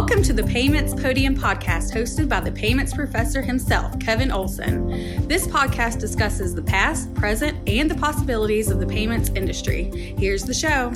Welcome 0.00 0.22
to 0.22 0.32
the 0.32 0.44
Payments 0.44 0.94
Podium 0.94 1.34
podcast 1.34 1.92
hosted 1.92 2.28
by 2.28 2.38
the 2.38 2.52
payments 2.52 2.94
professor 2.94 3.42
himself, 3.42 3.98
Kevin 3.98 4.30
Olson. 4.30 5.26
This 5.26 5.48
podcast 5.48 5.98
discusses 5.98 6.54
the 6.54 6.62
past, 6.62 7.12
present, 7.14 7.68
and 7.68 7.90
the 7.90 7.96
possibilities 7.96 8.70
of 8.70 8.78
the 8.78 8.86
payments 8.86 9.28
industry. 9.30 10.14
Here's 10.16 10.44
the 10.44 10.54
show. 10.54 10.92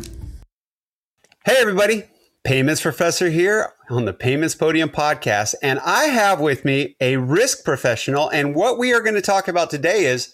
Hey, 1.45 1.57
everybody. 1.59 2.05
Payments 2.45 2.81
professor 2.81 3.29
here 3.29 3.73
on 3.91 4.05
the 4.05 4.13
Payments 4.13 4.55
Podium 4.55 4.89
podcast. 4.89 5.57
And 5.65 5.81
I 5.81 6.05
have 6.05 6.39
with 6.39 6.65
me 6.65 6.95
a 7.01 7.17
risk 7.17 7.65
professional. 7.65 8.29
And 8.29 8.55
what 8.55 8.79
we 8.79 8.95
are 8.95 9.01
going 9.01 9.17
to 9.17 9.21
talk 9.21 9.49
about 9.49 9.69
today 9.69 10.05
is 10.05 10.33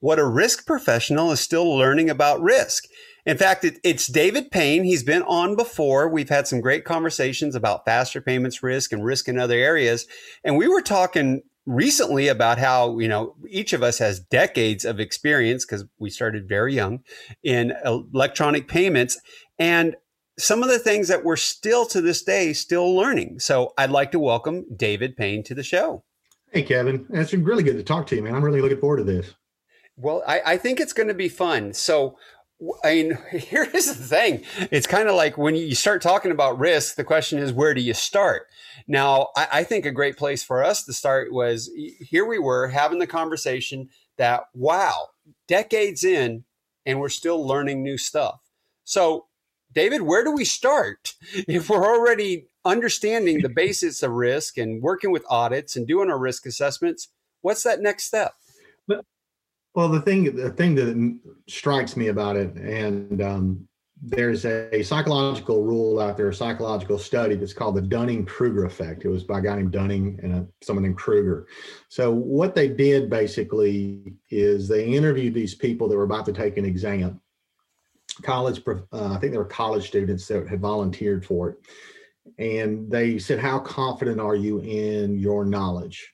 what 0.00 0.18
a 0.18 0.26
risk 0.26 0.66
professional 0.66 1.32
is 1.32 1.40
still 1.40 1.74
learning 1.74 2.10
about 2.10 2.42
risk. 2.42 2.84
In 3.30 3.38
fact, 3.38 3.64
it, 3.64 3.78
it's 3.84 4.08
David 4.08 4.50
Payne. 4.50 4.82
He's 4.82 5.04
been 5.04 5.22
on 5.22 5.54
before. 5.54 6.08
We've 6.08 6.28
had 6.28 6.48
some 6.48 6.60
great 6.60 6.84
conversations 6.84 7.54
about 7.54 7.84
faster 7.84 8.20
payments 8.20 8.60
risk 8.60 8.92
and 8.92 9.04
risk 9.04 9.28
in 9.28 9.38
other 9.38 9.54
areas. 9.54 10.08
And 10.42 10.56
we 10.56 10.66
were 10.66 10.82
talking 10.82 11.42
recently 11.64 12.26
about 12.26 12.58
how, 12.58 12.98
you 12.98 13.06
know, 13.06 13.36
each 13.48 13.72
of 13.72 13.84
us 13.84 14.00
has 14.00 14.18
decades 14.18 14.84
of 14.84 14.98
experience 14.98 15.64
because 15.64 15.84
we 16.00 16.10
started 16.10 16.48
very 16.48 16.74
young 16.74 17.04
in 17.44 17.72
electronic 17.84 18.66
payments 18.66 19.20
and 19.60 19.94
some 20.36 20.64
of 20.64 20.68
the 20.68 20.80
things 20.80 21.06
that 21.06 21.22
we're 21.22 21.36
still 21.36 21.86
to 21.86 22.00
this 22.00 22.24
day 22.24 22.52
still 22.52 22.96
learning. 22.96 23.38
So 23.38 23.74
I'd 23.78 23.90
like 23.90 24.10
to 24.10 24.18
welcome 24.18 24.66
David 24.74 25.16
Payne 25.16 25.44
to 25.44 25.54
the 25.54 25.62
show. 25.62 26.02
Hey, 26.50 26.64
Kevin. 26.64 27.06
It's 27.10 27.32
really 27.32 27.62
good 27.62 27.76
to 27.76 27.84
talk 27.84 28.08
to 28.08 28.16
you, 28.16 28.22
man. 28.22 28.34
I'm 28.34 28.42
really 28.42 28.60
looking 28.60 28.80
forward 28.80 28.96
to 28.96 29.04
this. 29.04 29.34
Well, 29.96 30.24
I, 30.26 30.40
I 30.44 30.56
think 30.56 30.80
it's 30.80 30.94
going 30.94 31.08
to 31.08 31.14
be 31.14 31.28
fun. 31.28 31.74
So, 31.74 32.16
I 32.84 32.94
mean, 32.94 33.18
here's 33.30 33.86
the 33.86 33.94
thing. 33.94 34.44
It's 34.70 34.86
kind 34.86 35.08
of 35.08 35.14
like 35.14 35.38
when 35.38 35.54
you 35.54 35.74
start 35.74 36.02
talking 36.02 36.30
about 36.30 36.58
risk, 36.58 36.96
the 36.96 37.04
question 37.04 37.38
is, 37.38 37.52
where 37.52 37.74
do 37.74 37.80
you 37.80 37.94
start? 37.94 38.46
Now, 38.86 39.28
I, 39.36 39.48
I, 39.52 39.64
think 39.64 39.86
a 39.86 39.90
great 39.90 40.16
place 40.16 40.42
for 40.42 40.64
us 40.64 40.84
to 40.84 40.92
start 40.92 41.32
was 41.32 41.70
here 42.00 42.24
we 42.24 42.38
were 42.38 42.68
having 42.68 42.98
the 42.98 43.06
conversation 43.06 43.88
that, 44.18 44.44
wow, 44.54 45.08
decades 45.48 46.04
in, 46.04 46.44
and 46.86 47.00
we're 47.00 47.08
still 47.08 47.46
learning 47.46 47.82
new 47.82 47.98
stuff. 47.98 48.40
So, 48.84 49.26
David, 49.72 50.02
where 50.02 50.24
do 50.24 50.32
we 50.32 50.44
start? 50.44 51.14
If 51.46 51.70
we're 51.70 51.84
already 51.84 52.48
understanding 52.64 53.40
the 53.40 53.48
basics 53.62 54.02
of 54.02 54.10
risk 54.10 54.58
and 54.58 54.82
working 54.82 55.12
with 55.12 55.24
audits 55.30 55.76
and 55.76 55.86
doing 55.86 56.10
our 56.10 56.18
risk 56.18 56.46
assessments, 56.46 57.08
what's 57.40 57.62
that 57.62 57.80
next 57.80 58.04
step? 58.04 58.34
Well, 59.74 59.88
the 59.88 60.00
thing 60.00 60.34
the 60.34 60.50
thing 60.50 60.74
that 60.74 61.20
strikes 61.48 61.96
me 61.96 62.08
about 62.08 62.36
it, 62.36 62.54
and 62.56 63.22
um, 63.22 63.68
there's 64.02 64.44
a, 64.44 64.74
a, 64.74 64.82
psychological 64.82 65.62
rule 65.62 66.00
out 66.00 66.16
there, 66.16 66.30
a 66.30 66.34
psychological 66.34 66.98
study 66.98 67.36
that's 67.36 67.52
called 67.52 67.76
the 67.76 67.82
Dunning 67.82 68.24
Kruger 68.24 68.64
effect. 68.64 69.04
It 69.04 69.08
was 69.08 69.24
by 69.24 69.38
a 69.38 69.42
guy 69.42 69.56
named 69.56 69.72
Dunning 69.72 70.18
and 70.22 70.32
a, 70.32 70.46
someone 70.62 70.84
named 70.84 70.96
Kruger. 70.96 71.46
So 71.88 72.10
what 72.10 72.54
they 72.54 72.68
did 72.68 73.10
basically 73.10 74.14
is 74.30 74.66
they 74.66 74.86
interviewed 74.86 75.34
these 75.34 75.54
people 75.54 75.86
that 75.88 75.96
were 75.96 76.04
about 76.04 76.24
to 76.26 76.32
take 76.32 76.56
an 76.56 76.64
exam. 76.64 77.20
College, 78.22 78.62
uh, 78.66 78.82
I 78.92 79.18
think 79.18 79.32
they 79.32 79.38
were 79.38 79.44
college 79.44 79.86
students 79.86 80.26
that 80.28 80.48
had 80.48 80.60
volunteered 80.60 81.24
for 81.24 81.50
it, 81.50 81.58
and 82.38 82.90
they 82.90 83.18
said, 83.18 83.38
"How 83.38 83.60
confident 83.60 84.18
are 84.18 84.34
you 84.34 84.58
in 84.60 85.16
your 85.16 85.44
knowledge?" 85.44 86.12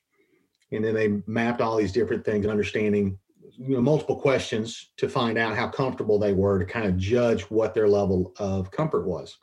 And 0.72 0.84
then 0.84 0.94
they 0.94 1.22
mapped 1.27 1.62
all 1.62 1.77
these 1.77 1.92
different 1.92 2.24
things, 2.24 2.46
understanding 2.46 3.18
you 3.58 3.74
know 3.74 3.80
multiple 3.80 4.16
questions 4.16 4.90
to 4.96 5.08
find 5.08 5.38
out 5.38 5.56
how 5.56 5.68
comfortable 5.68 6.18
they 6.18 6.32
were 6.32 6.58
to 6.58 6.64
kind 6.64 6.86
of 6.86 6.96
judge 6.96 7.42
what 7.42 7.74
their 7.74 7.88
level 7.88 8.32
of 8.38 8.70
comfort 8.70 9.06
was. 9.06 9.38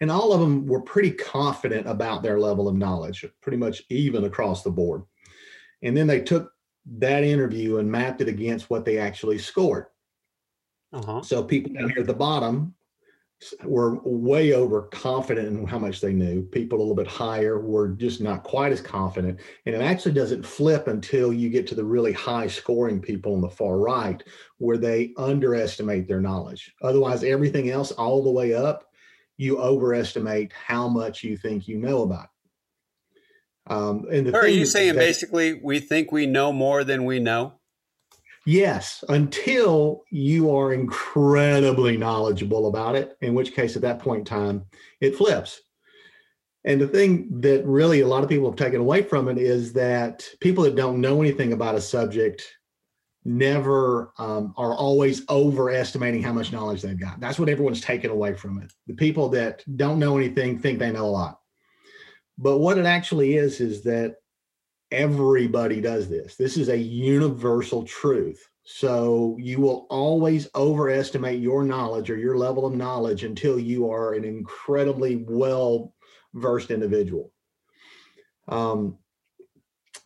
And 0.00 0.10
all 0.10 0.32
of 0.32 0.40
them 0.40 0.66
were 0.66 0.80
pretty 0.80 1.10
confident 1.10 1.86
about 1.86 2.22
their 2.22 2.38
level 2.38 2.68
of 2.68 2.76
knowledge 2.76 3.24
pretty 3.40 3.58
much 3.58 3.82
even 3.90 4.24
across 4.24 4.62
the 4.62 4.70
board. 4.70 5.02
And 5.82 5.96
then 5.96 6.06
they 6.06 6.20
took 6.20 6.52
that 6.98 7.24
interview 7.24 7.78
and 7.78 7.90
mapped 7.90 8.20
it 8.20 8.28
against 8.28 8.70
what 8.70 8.84
they 8.84 8.98
actually 8.98 9.38
scored. 9.38 9.86
Uh-huh. 10.92 11.22
so 11.22 11.44
people 11.44 11.72
down 11.72 11.88
here 11.90 12.00
at 12.00 12.08
the 12.08 12.12
bottom 12.12 12.74
were 13.64 14.00
way 14.04 14.54
overconfident 14.54 15.48
in 15.48 15.66
how 15.66 15.78
much 15.78 16.00
they 16.00 16.12
knew. 16.12 16.42
People 16.42 16.78
a 16.78 16.80
little 16.80 16.94
bit 16.94 17.06
higher 17.06 17.58
were 17.58 17.88
just 17.88 18.20
not 18.20 18.42
quite 18.42 18.72
as 18.72 18.80
confident. 18.80 19.40
And 19.66 19.74
it 19.74 19.80
actually 19.80 20.12
doesn't 20.12 20.44
flip 20.44 20.88
until 20.88 21.32
you 21.32 21.48
get 21.48 21.66
to 21.68 21.74
the 21.74 21.84
really 21.84 22.12
high 22.12 22.46
scoring 22.46 23.00
people 23.00 23.34
on 23.34 23.40
the 23.40 23.48
far 23.48 23.78
right, 23.78 24.22
where 24.58 24.76
they 24.76 25.14
underestimate 25.16 26.06
their 26.06 26.20
knowledge. 26.20 26.72
Otherwise, 26.82 27.24
everything 27.24 27.70
else, 27.70 27.92
all 27.92 28.22
the 28.22 28.30
way 28.30 28.52
up, 28.52 28.84
you 29.36 29.58
overestimate 29.58 30.52
how 30.52 30.86
much 30.86 31.24
you 31.24 31.36
think 31.36 31.66
you 31.66 31.78
know 31.78 32.02
about. 32.02 32.24
It. 32.24 33.72
Um, 33.72 34.06
and 34.10 34.34
are 34.34 34.48
you 34.48 34.66
saying 34.66 34.94
that, 34.94 35.00
basically 35.00 35.54
we 35.54 35.78
think 35.78 36.12
we 36.12 36.26
know 36.26 36.52
more 36.52 36.82
than 36.82 37.04
we 37.04 37.20
know? 37.20 37.59
Yes, 38.50 39.04
until 39.08 40.02
you 40.10 40.52
are 40.56 40.72
incredibly 40.72 41.96
knowledgeable 41.96 42.66
about 42.66 42.96
it, 42.96 43.16
in 43.20 43.32
which 43.32 43.54
case 43.54 43.76
at 43.76 43.82
that 43.82 44.00
point 44.00 44.18
in 44.18 44.24
time, 44.24 44.64
it 45.00 45.14
flips. 45.14 45.60
And 46.64 46.80
the 46.80 46.88
thing 46.88 47.28
that 47.42 47.64
really 47.64 48.00
a 48.00 48.08
lot 48.08 48.24
of 48.24 48.28
people 48.28 48.50
have 48.50 48.58
taken 48.58 48.80
away 48.80 49.02
from 49.02 49.28
it 49.28 49.38
is 49.38 49.72
that 49.74 50.28
people 50.40 50.64
that 50.64 50.74
don't 50.74 51.00
know 51.00 51.20
anything 51.20 51.52
about 51.52 51.76
a 51.76 51.80
subject 51.80 52.42
never 53.24 54.12
um, 54.18 54.52
are 54.56 54.74
always 54.74 55.22
overestimating 55.28 56.20
how 56.20 56.32
much 56.32 56.50
knowledge 56.50 56.82
they've 56.82 56.98
got. 56.98 57.20
That's 57.20 57.38
what 57.38 57.48
everyone's 57.48 57.80
taken 57.80 58.10
away 58.10 58.34
from 58.34 58.60
it. 58.60 58.72
The 58.88 58.94
people 58.94 59.28
that 59.28 59.62
don't 59.76 60.00
know 60.00 60.18
anything 60.18 60.58
think 60.58 60.80
they 60.80 60.90
know 60.90 61.04
a 61.04 61.06
lot. 61.06 61.38
But 62.36 62.58
what 62.58 62.78
it 62.78 62.84
actually 62.84 63.36
is, 63.36 63.60
is 63.60 63.84
that 63.84 64.16
everybody 64.90 65.80
does 65.80 66.08
this. 66.08 66.36
This 66.36 66.56
is 66.56 66.68
a 66.68 66.76
universal 66.76 67.84
truth. 67.84 68.48
So 68.64 69.36
you 69.40 69.60
will 69.60 69.86
always 69.90 70.48
overestimate 70.54 71.40
your 71.40 71.64
knowledge 71.64 72.10
or 72.10 72.16
your 72.16 72.36
level 72.36 72.66
of 72.66 72.74
knowledge 72.74 73.24
until 73.24 73.58
you 73.58 73.90
are 73.90 74.14
an 74.14 74.24
incredibly 74.24 75.16
well 75.16 75.94
versed 76.34 76.70
individual. 76.70 77.32
Um, 78.48 78.98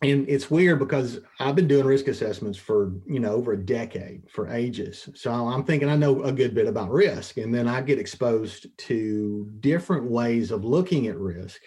and 0.01 0.27
it's 0.27 0.51
weird 0.51 0.79
because 0.79 1.19
I've 1.39 1.55
been 1.55 1.67
doing 1.67 1.85
risk 1.85 2.07
assessments 2.07 2.57
for 2.57 2.93
you 3.07 3.19
know 3.19 3.33
over 3.33 3.53
a 3.53 3.65
decade 3.65 4.29
for 4.29 4.51
ages. 4.51 5.09
So 5.15 5.31
I'm 5.31 5.63
thinking 5.63 5.89
I 5.89 5.95
know 5.95 6.23
a 6.23 6.31
good 6.31 6.53
bit 6.53 6.67
about 6.67 6.91
risk, 6.91 7.37
and 7.37 7.53
then 7.53 7.67
I 7.67 7.81
get 7.81 7.99
exposed 7.99 8.67
to 8.77 9.49
different 9.59 10.05
ways 10.05 10.51
of 10.51 10.65
looking 10.65 11.07
at 11.07 11.17
risk 11.17 11.61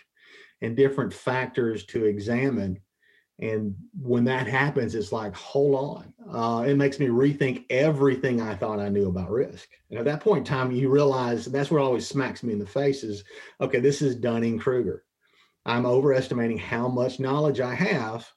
and 0.60 0.76
different 0.76 1.12
factors 1.12 1.84
to 1.86 2.04
examine 2.04 2.80
and 3.40 3.74
when 4.00 4.24
that 4.24 4.48
happens, 4.48 4.94
it's 4.94 5.12
like, 5.12 5.34
hold 5.34 5.74
on. 5.74 6.12
Uh, 6.34 6.62
it 6.64 6.76
makes 6.76 6.98
me 6.98 7.06
rethink 7.06 7.66
everything 7.70 8.40
I 8.40 8.56
thought 8.56 8.80
I 8.80 8.88
knew 8.88 9.08
about 9.08 9.30
risk. 9.30 9.68
And 9.90 9.98
at 9.98 10.04
that 10.06 10.20
point 10.20 10.38
in 10.40 10.44
time, 10.44 10.72
you 10.72 10.90
realize 10.90 11.44
that's 11.44 11.70
what 11.70 11.80
always 11.80 12.06
smacks 12.06 12.42
me 12.42 12.52
in 12.52 12.58
the 12.58 12.66
face 12.66 13.04
is, 13.04 13.22
okay, 13.60 13.78
this 13.78 14.02
is 14.02 14.16
Dunning 14.16 14.58
Kruger. 14.58 15.04
I'm 15.64 15.86
overestimating 15.86 16.58
how 16.58 16.88
much 16.88 17.20
knowledge 17.20 17.60
I 17.60 17.74
have 17.74 18.28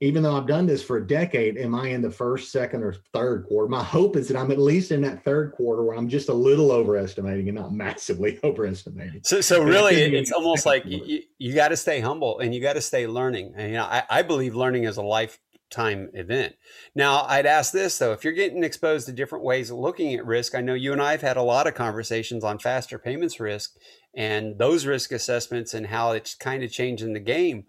even 0.00 0.22
though 0.22 0.36
I've 0.36 0.46
done 0.46 0.66
this 0.66 0.82
for 0.82 0.98
a 0.98 1.06
decade, 1.06 1.56
am 1.56 1.74
I 1.74 1.88
in 1.88 2.02
the 2.02 2.10
first, 2.10 2.52
second, 2.52 2.84
or 2.84 2.94
third 3.12 3.46
quarter? 3.46 3.68
My 3.68 3.82
hope 3.82 4.14
is 4.14 4.28
that 4.28 4.36
I'm 4.36 4.52
at 4.52 4.58
least 4.58 4.92
in 4.92 5.02
that 5.02 5.24
third 5.24 5.52
quarter 5.52 5.82
where 5.82 5.96
I'm 5.96 6.08
just 6.08 6.28
a 6.28 6.32
little 6.32 6.70
overestimating 6.70 7.48
and 7.48 7.58
not 7.58 7.72
massively 7.74 8.38
overestimating. 8.44 9.22
So, 9.24 9.40
so 9.40 9.62
really, 9.62 9.96
it's 10.16 10.30
almost 10.30 10.66
like 10.66 10.84
you, 10.84 11.22
you 11.38 11.54
got 11.54 11.68
to 11.68 11.76
stay 11.76 12.00
humble 12.00 12.38
and 12.38 12.54
you 12.54 12.60
got 12.60 12.74
to 12.74 12.80
stay 12.80 13.08
learning. 13.08 13.54
And, 13.56 13.70
you 13.70 13.76
know, 13.76 13.84
I, 13.84 14.04
I 14.08 14.22
believe 14.22 14.54
learning 14.54 14.84
is 14.84 14.98
a 14.98 15.02
lifetime 15.02 16.10
event. 16.14 16.54
Now, 16.94 17.24
I'd 17.24 17.46
ask 17.46 17.72
this 17.72 17.98
though: 17.98 18.12
if 18.12 18.22
you're 18.22 18.32
getting 18.34 18.62
exposed 18.62 19.06
to 19.06 19.12
different 19.12 19.44
ways 19.44 19.70
of 19.70 19.78
looking 19.78 20.14
at 20.14 20.24
risk, 20.24 20.54
I 20.54 20.60
know 20.60 20.74
you 20.74 20.92
and 20.92 21.02
I 21.02 21.10
have 21.10 21.22
had 21.22 21.36
a 21.36 21.42
lot 21.42 21.66
of 21.66 21.74
conversations 21.74 22.44
on 22.44 22.60
faster 22.60 23.00
payments 23.00 23.40
risk 23.40 23.76
and 24.14 24.58
those 24.58 24.86
risk 24.86 25.12
assessments 25.12 25.74
and 25.74 25.86
how 25.86 26.12
it's 26.12 26.34
kind 26.34 26.62
of 26.62 26.70
changing 26.70 27.14
the 27.14 27.20
game. 27.20 27.64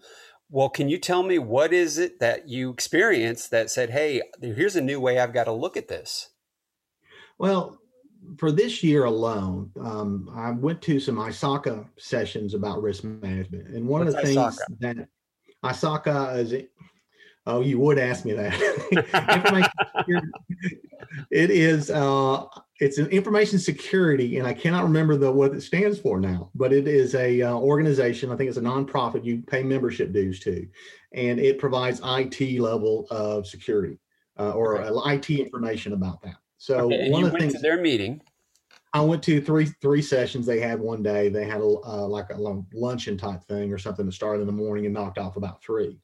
Well, 0.50 0.70
can 0.70 0.90
you 0.90 0.98
tell 0.98 1.24
me 1.24 1.38
what 1.38 1.74
is 1.74 1.98
it 1.98 2.20
that 2.20 2.50
you 2.50 2.72
experienced 2.72 3.52
that 3.52 3.70
said, 3.70 3.92
"Hey, 3.92 4.22
here's 4.42 4.76
a 4.76 4.82
new 4.82 5.00
way 5.00 5.20
I've 5.20 5.34
got 5.34 5.44
to 5.44 5.52
look 5.52 5.78
at 5.78 5.88
this"? 5.88 6.30
Well, 7.38 7.80
for 8.38 8.52
this 8.52 8.84
year 8.84 9.06
alone, 9.06 9.72
um, 9.80 10.30
I 10.34 10.52
went 10.52 10.82
to 10.84 11.00
some 11.00 11.18
ISACA 11.18 11.88
sessions 11.98 12.54
about 12.54 12.82
risk 12.82 13.04
management, 13.04 13.70
and 13.70 13.88
one 13.88 14.06
What's 14.06 14.16
of 14.16 14.22
the 14.22 14.28
things 14.28 14.60
that 14.80 15.08
ISACA 15.64 16.38
is, 16.38 16.54
oh, 17.46 17.62
you 17.62 17.80
would 17.80 18.00
ask 18.00 18.26
me 18.26 18.34
that. 18.34 18.54
it 21.32 21.52
is 21.52 21.90
uh, 21.90 22.46
it's 22.80 22.98
an 22.98 23.08
information 23.08 23.60
security, 23.60 24.38
and 24.38 24.48
I 24.48 24.54
cannot 24.54 24.84
remember 24.84 25.18
the 25.18 25.32
what 25.32 25.54
it 25.54 25.62
stands 25.62 26.00
for 26.00 26.20
now, 26.20 26.50
but 26.56 26.72
it 26.72 26.88
is 26.88 27.14
a 27.14 27.42
uh, 27.42 27.54
organization. 27.54 28.32
I 28.32 28.38
think 28.38 28.48
it's 28.48 28.58
a 28.58 28.62
nonprofit. 28.62 29.26
You 29.26 29.42
pay 29.46 29.64
membership 29.64 30.14
dues 30.14 30.40
to, 30.42 30.66
and 31.14 31.40
it 31.40 31.60
provides 31.60 32.00
IT 32.04 32.60
level 32.60 33.06
of 33.12 33.46
security 33.46 34.00
uh, 34.38 34.52
or 34.52 34.82
okay. 34.82 35.16
IT 35.16 35.30
information 35.40 35.94
about 35.94 36.22
that. 36.22 36.36
So 36.58 36.86
okay, 36.86 37.10
one 37.10 37.26
of 37.26 37.32
the 37.32 37.38
things 37.38 37.62
their 37.62 37.82
meeting. 37.82 38.22
I 38.94 39.02
went 39.02 39.22
to 39.24 39.42
three 39.42 39.66
three 39.82 40.02
sessions 40.02 40.46
they 40.46 40.62
had 40.62 40.80
one 40.80 41.04
day. 41.04 41.30
They 41.30 41.46
had 41.46 41.62
a 41.62 41.66
uh, 41.66 42.08
like 42.08 42.30
a 42.32 42.64
luncheon 42.74 43.18
type 43.18 43.44
thing 43.44 43.74
or 43.74 43.78
something 43.78 44.06
to 44.06 44.12
start 44.12 44.40
in 44.40 44.48
the 44.48 44.54
morning 44.54 44.86
and 44.86 44.94
knocked 44.94 45.18
off 45.18 45.36
about 45.36 45.62
three. 45.62 46.00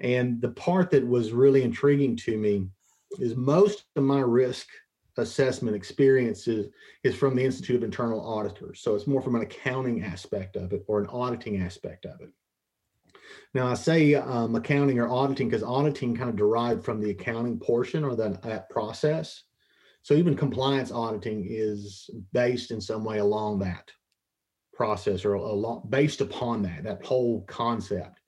And 0.00 0.40
the 0.40 0.50
part 0.50 0.90
that 0.90 1.06
was 1.06 1.32
really 1.32 1.62
intriguing 1.62 2.14
to 2.16 2.36
me 2.36 2.68
is 3.18 3.36
most 3.36 3.84
of 3.96 4.04
my 4.04 4.20
risk 4.20 4.68
assessment 5.16 5.76
experiences 5.76 6.72
is 7.02 7.14
from 7.14 7.34
the 7.34 7.44
Institute 7.44 7.76
of 7.76 7.82
Internal 7.82 8.20
Auditors. 8.20 8.80
So 8.80 8.94
it's 8.94 9.06
more 9.06 9.22
from 9.22 9.36
an 9.36 9.42
accounting 9.42 10.02
aspect 10.02 10.56
of 10.56 10.72
it 10.72 10.84
or 10.86 11.00
an 11.00 11.06
auditing 11.08 11.60
aspect 11.62 12.06
of 12.06 12.20
it. 12.20 12.30
Now 13.54 13.66
I 13.66 13.74
say 13.74 14.14
um, 14.14 14.54
accounting 14.54 14.98
or 14.98 15.08
auditing 15.08 15.48
because 15.48 15.62
auditing 15.62 16.16
kind 16.16 16.30
of 16.30 16.36
derived 16.36 16.84
from 16.84 17.00
the 17.00 17.10
accounting 17.10 17.58
portion 17.58 18.04
or 18.04 18.16
that, 18.16 18.42
that 18.42 18.70
process. 18.70 19.44
So 20.02 20.14
even 20.14 20.36
compliance 20.36 20.90
auditing 20.90 21.46
is 21.48 22.08
based 22.32 22.70
in 22.70 22.80
some 22.80 23.04
way 23.04 23.18
along 23.18 23.58
that 23.60 23.90
process 24.72 25.24
or 25.24 25.34
along, 25.34 25.86
based 25.90 26.20
upon 26.20 26.62
that, 26.62 26.84
that 26.84 27.04
whole 27.04 27.42
concept. 27.42 28.20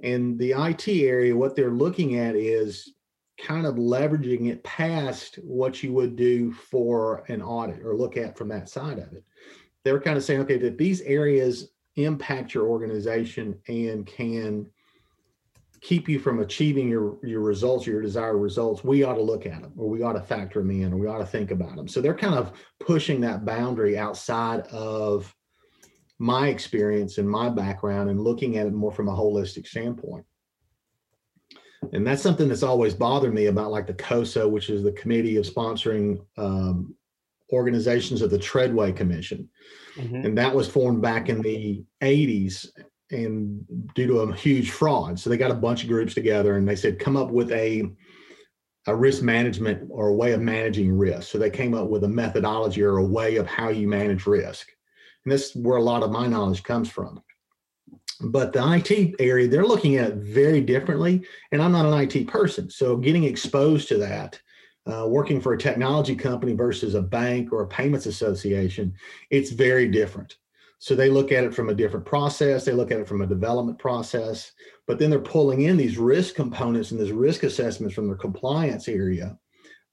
In 0.00 0.36
the 0.38 0.52
IT 0.52 0.88
area, 0.88 1.36
what 1.36 1.56
they're 1.56 1.70
looking 1.70 2.16
at 2.16 2.34
is 2.34 2.94
kind 3.38 3.66
of 3.66 3.74
leveraging 3.74 4.48
it 4.50 4.62
past 4.64 5.36
what 5.36 5.82
you 5.82 5.92
would 5.92 6.16
do 6.16 6.52
for 6.52 7.24
an 7.28 7.42
audit 7.42 7.84
or 7.84 7.94
look 7.94 8.16
at 8.16 8.36
from 8.36 8.48
that 8.48 8.68
side 8.68 8.98
of 8.98 9.12
it. 9.12 9.24
They're 9.84 10.00
kind 10.00 10.16
of 10.16 10.24
saying, 10.24 10.40
okay, 10.42 10.54
if 10.54 10.76
these 10.76 11.00
areas 11.02 11.70
impact 11.96 12.54
your 12.54 12.66
organization 12.66 13.58
and 13.68 14.06
can 14.06 14.66
keep 15.80 16.08
you 16.08 16.18
from 16.18 16.40
achieving 16.40 16.88
your 16.88 17.18
your 17.22 17.40
results 17.40 17.86
your 17.86 18.00
desired 18.00 18.36
results 18.36 18.82
we 18.82 19.02
ought 19.02 19.14
to 19.14 19.22
look 19.22 19.46
at 19.46 19.62
them 19.62 19.72
or 19.76 19.88
we 19.88 20.02
ought 20.02 20.14
to 20.14 20.20
factor 20.20 20.60
them 20.60 20.70
in 20.70 20.92
or 20.92 20.96
we 20.96 21.06
ought 21.06 21.18
to 21.18 21.26
think 21.26 21.50
about 21.50 21.76
them 21.76 21.86
so 21.86 22.00
they're 22.00 22.14
kind 22.14 22.34
of 22.34 22.52
pushing 22.80 23.20
that 23.20 23.44
boundary 23.44 23.98
outside 23.98 24.60
of 24.68 25.34
my 26.18 26.48
experience 26.48 27.18
and 27.18 27.28
my 27.28 27.48
background 27.48 28.08
and 28.08 28.20
looking 28.20 28.56
at 28.56 28.66
it 28.66 28.72
more 28.72 28.92
from 28.92 29.08
a 29.08 29.14
holistic 29.14 29.66
standpoint 29.66 30.24
and 31.92 32.06
that's 32.06 32.22
something 32.22 32.48
that's 32.48 32.62
always 32.62 32.94
bothered 32.94 33.34
me 33.34 33.46
about 33.46 33.70
like 33.70 33.86
the 33.86 33.94
COSO, 33.94 34.48
which 34.48 34.70
is 34.70 34.82
the 34.82 34.92
committee 34.92 35.36
of 35.36 35.44
sponsoring 35.44 36.20
um, 36.36 36.94
organizations 37.52 38.22
of 38.22 38.30
the 38.30 38.38
Treadway 38.38 38.92
Commission. 38.92 39.48
Mm-hmm. 39.96 40.26
And 40.26 40.38
that 40.38 40.54
was 40.54 40.68
formed 40.68 41.02
back 41.02 41.28
in 41.28 41.40
the 41.40 41.84
80s 42.02 42.66
and 43.10 43.64
due 43.94 44.06
to 44.06 44.18
a 44.20 44.34
huge 44.34 44.70
fraud. 44.70 45.18
So 45.18 45.30
they 45.30 45.36
got 45.36 45.50
a 45.50 45.54
bunch 45.54 45.82
of 45.82 45.88
groups 45.88 46.14
together 46.14 46.56
and 46.56 46.68
they 46.68 46.76
said, 46.76 46.98
come 46.98 47.16
up 47.16 47.30
with 47.30 47.52
a 47.52 47.90
a 48.88 48.94
risk 48.94 49.22
management 49.22 49.88
or 49.90 50.08
a 50.08 50.14
way 50.14 50.32
of 50.32 50.40
managing 50.40 50.96
risk. 50.96 51.28
So 51.28 51.38
they 51.38 51.50
came 51.50 51.74
up 51.74 51.88
with 51.88 52.04
a 52.04 52.08
methodology 52.08 52.82
or 52.82 52.98
a 52.98 53.04
way 53.04 53.34
of 53.34 53.46
how 53.46 53.68
you 53.68 53.88
manage 53.88 54.26
risk. 54.26 54.68
And 55.24 55.32
this 55.32 55.50
is 55.50 55.56
where 55.56 55.78
a 55.78 55.82
lot 55.82 56.04
of 56.04 56.12
my 56.12 56.28
knowledge 56.28 56.62
comes 56.62 56.88
from. 56.88 57.20
But 58.20 58.52
the 58.52 58.74
IT 58.74 59.16
area, 59.18 59.48
they're 59.48 59.66
looking 59.66 59.96
at 59.96 60.12
it 60.12 60.16
very 60.16 60.60
differently. 60.60 61.22
And 61.52 61.62
I'm 61.62 61.72
not 61.72 61.86
an 61.86 62.00
IT 62.00 62.28
person. 62.28 62.70
So 62.70 62.96
getting 62.96 63.24
exposed 63.24 63.88
to 63.88 63.98
that, 63.98 64.40
uh, 64.86 65.06
working 65.08 65.40
for 65.40 65.52
a 65.52 65.58
technology 65.58 66.14
company 66.14 66.54
versus 66.54 66.94
a 66.94 67.02
bank 67.02 67.52
or 67.52 67.62
a 67.62 67.68
payments 67.68 68.06
association, 68.06 68.94
it's 69.30 69.50
very 69.50 69.88
different. 69.88 70.36
So 70.78 70.94
they 70.94 71.08
look 71.08 71.32
at 71.32 71.44
it 71.44 71.54
from 71.54 71.70
a 71.70 71.74
different 71.74 72.06
process. 72.06 72.64
They 72.64 72.72
look 72.72 72.90
at 72.90 73.00
it 73.00 73.08
from 73.08 73.22
a 73.22 73.26
development 73.26 73.78
process, 73.78 74.52
but 74.86 74.98
then 74.98 75.10
they're 75.10 75.18
pulling 75.18 75.62
in 75.62 75.76
these 75.76 75.98
risk 75.98 76.34
components 76.34 76.90
and 76.90 77.00
these 77.00 77.12
risk 77.12 77.42
assessments 77.42 77.94
from 77.94 78.06
their 78.06 78.16
compliance 78.16 78.86
area 78.86 79.38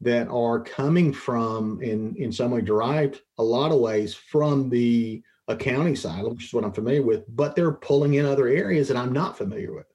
that 0.02 0.28
are 0.28 0.62
coming 0.62 1.14
from 1.14 1.82
in 1.82 2.16
in 2.18 2.32
some 2.32 2.52
way 2.52 2.62
derived 2.62 3.22
a 3.38 3.44
lot 3.44 3.72
of 3.72 3.80
ways 3.80 4.14
from 4.14 4.70
the 4.70 5.24
accounting 5.48 5.96
side, 5.96 6.24
which 6.24 6.46
is 6.46 6.54
what 6.54 6.64
I'm 6.64 6.74
familiar 6.74 7.04
with, 7.04 7.24
but 7.36 7.56
they're 7.56 7.72
pulling 7.72 8.16
in 8.16 8.26
other 8.26 8.48
areas 8.48 8.88
that 8.88 8.98
I'm 8.98 9.14
not 9.14 9.38
familiar 9.38 9.74
with. 9.74 9.86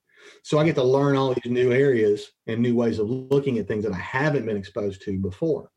So 0.43 0.59
I 0.59 0.65
get 0.65 0.75
to 0.77 0.85
learn 0.85 1.17
all 1.17 1.35
these 1.35 1.51
new 1.51 1.73
areas 1.73 2.33
and 2.47 2.61
new 2.61 2.75
ways 2.75 2.99
of 2.99 3.09
looking 3.09 3.59
at 3.59 3.67
things 3.67 3.85
that 3.85 3.93
I 3.93 3.99
haven't 3.99 4.47
been 4.47 4.57
exposed 4.57 5.03
to 5.03 5.19
before. 5.19 5.71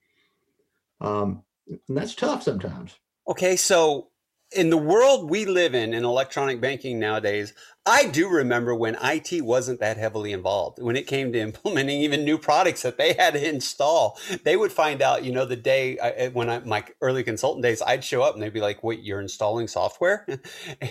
Um, 1.00 1.44
and 1.68 1.97
that's 1.97 2.15
tough 2.15 2.44
sometimes. 2.44 2.95
Okay, 3.27 3.56
so 3.56 4.11
in 4.51 4.69
the 4.69 4.77
world 4.77 5.30
we 5.30 5.45
live 5.45 5.74
in 5.74 5.94
in 5.94 6.03
electronic 6.03 6.59
banking 6.59 7.00
nowadays 7.00 7.53
i 7.86 8.06
do 8.07 8.27
remember 8.27 8.75
when 8.75 8.98
it 9.01 9.42
wasn't 9.42 9.80
that 9.80 9.98
heavily 9.98 10.33
involved 10.33 10.81
when 10.81 10.95
it 10.95 11.07
came 11.07 11.31
to 11.31 11.39
implementing 11.39 12.01
even 12.01 12.25
new 12.25 12.38
products 12.38 12.81
that 12.81 12.98
they 12.98 13.13
had 13.13 13.33
to 13.33 13.50
install. 13.50 14.18
They 14.44 14.57
would 14.57 14.71
find 14.71 15.01
out 15.01 15.24
you 15.24 15.31
know 15.31 15.45
the 15.45 15.56
day 15.56 15.98
I, 16.00 16.27
when 16.30 16.50
i 16.50 16.59
my 16.59 16.83
early 17.01 17.24
consultant 17.24 17.63
days 17.63 17.81
i'd 17.81 18.03
show 18.03 18.21
up 18.21 18.33
and 18.33 18.44
they'd 18.44 18.53
be 18.53 18.62
like 18.62 18.83
wait 18.83 19.01
you're 19.01 19.21
installing 19.21 19.68
software? 19.68 20.27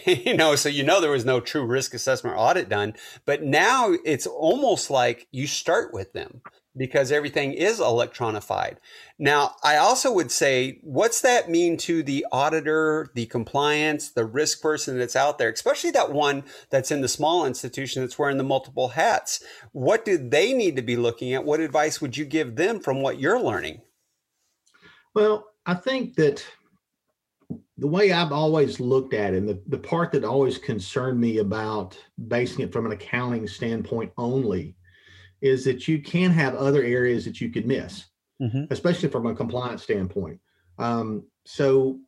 You 0.07 0.37
know 0.37 0.57
so 0.57 0.69
you 0.69 0.83
know 0.83 1.01
there 1.01 1.11
was 1.11 1.25
no 1.25 1.41
true 1.41 1.65
risk 1.65 1.95
assessment 1.95 2.37
or 2.37 2.39
audit 2.39 2.69
done. 2.69 2.95
But 3.27 3.43
now 3.43 3.93
it's 4.05 4.27
almost 4.27 4.91
like 4.91 5.29
you 5.31 5.47
start 5.47 5.93
with 5.93 6.13
them 6.13 6.43
because 6.77 7.11
everything 7.11 7.53
is 7.53 7.81
electronified. 7.81 8.77
Now, 9.19 9.57
I 9.65 9.77
also 9.77 10.13
would 10.13 10.31
say, 10.31 10.79
what's 10.83 11.21
that 11.23 11.51
mean 11.51 11.77
to 11.79 12.03
the 12.03 12.25
auditor, 12.31 13.11
the 13.15 13.27
compliance, 13.27 14.11
the 14.11 14.25
risk 14.25 14.63
person 14.63 14.99
that's 14.99 15.17
out 15.17 15.39
there, 15.39 15.51
especially 15.51 15.91
that 15.93 16.13
one 16.13 16.45
that's 16.71 16.91
in 16.91 17.01
the 17.01 17.09
small 17.09 17.45
institution 17.45 18.03
that's 18.03 18.19
wearing 18.19 18.39
the 18.39 18.45
multiple 18.45 18.89
hats? 18.89 19.43
What 19.73 20.05
do 20.05 20.17
they 20.17 20.53
need 20.53 20.77
to 20.77 20.83
be 20.83 20.97
looking 20.97 21.35
at? 21.35 21.45
What 21.45 21.61
advice 21.61 22.01
would 22.01 22.17
you 22.17 22.25
give 22.25 22.57
them 22.57 22.81
from 22.81 23.03
what 23.03 23.19
you're 23.19 23.41
learning? 23.41 23.83
Well, 25.15 25.47
I 25.67 25.75
think 25.75 26.15
that 26.17 26.45
the 27.79 27.89
way 27.89 28.13
I've 28.13 28.33
always 28.33 28.79
looked 28.79 29.13
at 29.13 29.35
it, 29.35 29.39
and 29.39 29.49
the, 29.49 29.61
the 29.67 29.79
part 29.79 30.13
that 30.13 30.25
always 30.25 30.57
concerned 30.57 31.21
me 31.21 31.39
about 31.39 31.99
basing 32.29 32.61
it 32.61 32.73
from 32.73 32.87
an 32.87 32.93
accounting 32.93 33.49
standpoint 33.49 34.13
only, 34.17 34.77
is 35.41 35.65
that 35.65 35.89
you 35.89 36.01
can 36.01 36.31
have 36.31 36.55
other 36.55 36.83
areas 36.83 37.25
that 37.25 37.41
you 37.41 37.51
could 37.51 37.67
miss, 37.67 38.07
mm-hmm. 38.41 38.65
especially 38.71 39.09
from 39.09 39.27
a 39.27 39.35
compliance 39.35 39.83
standpoint. 39.83 40.39
Um, 40.79 41.25
so 41.45 41.99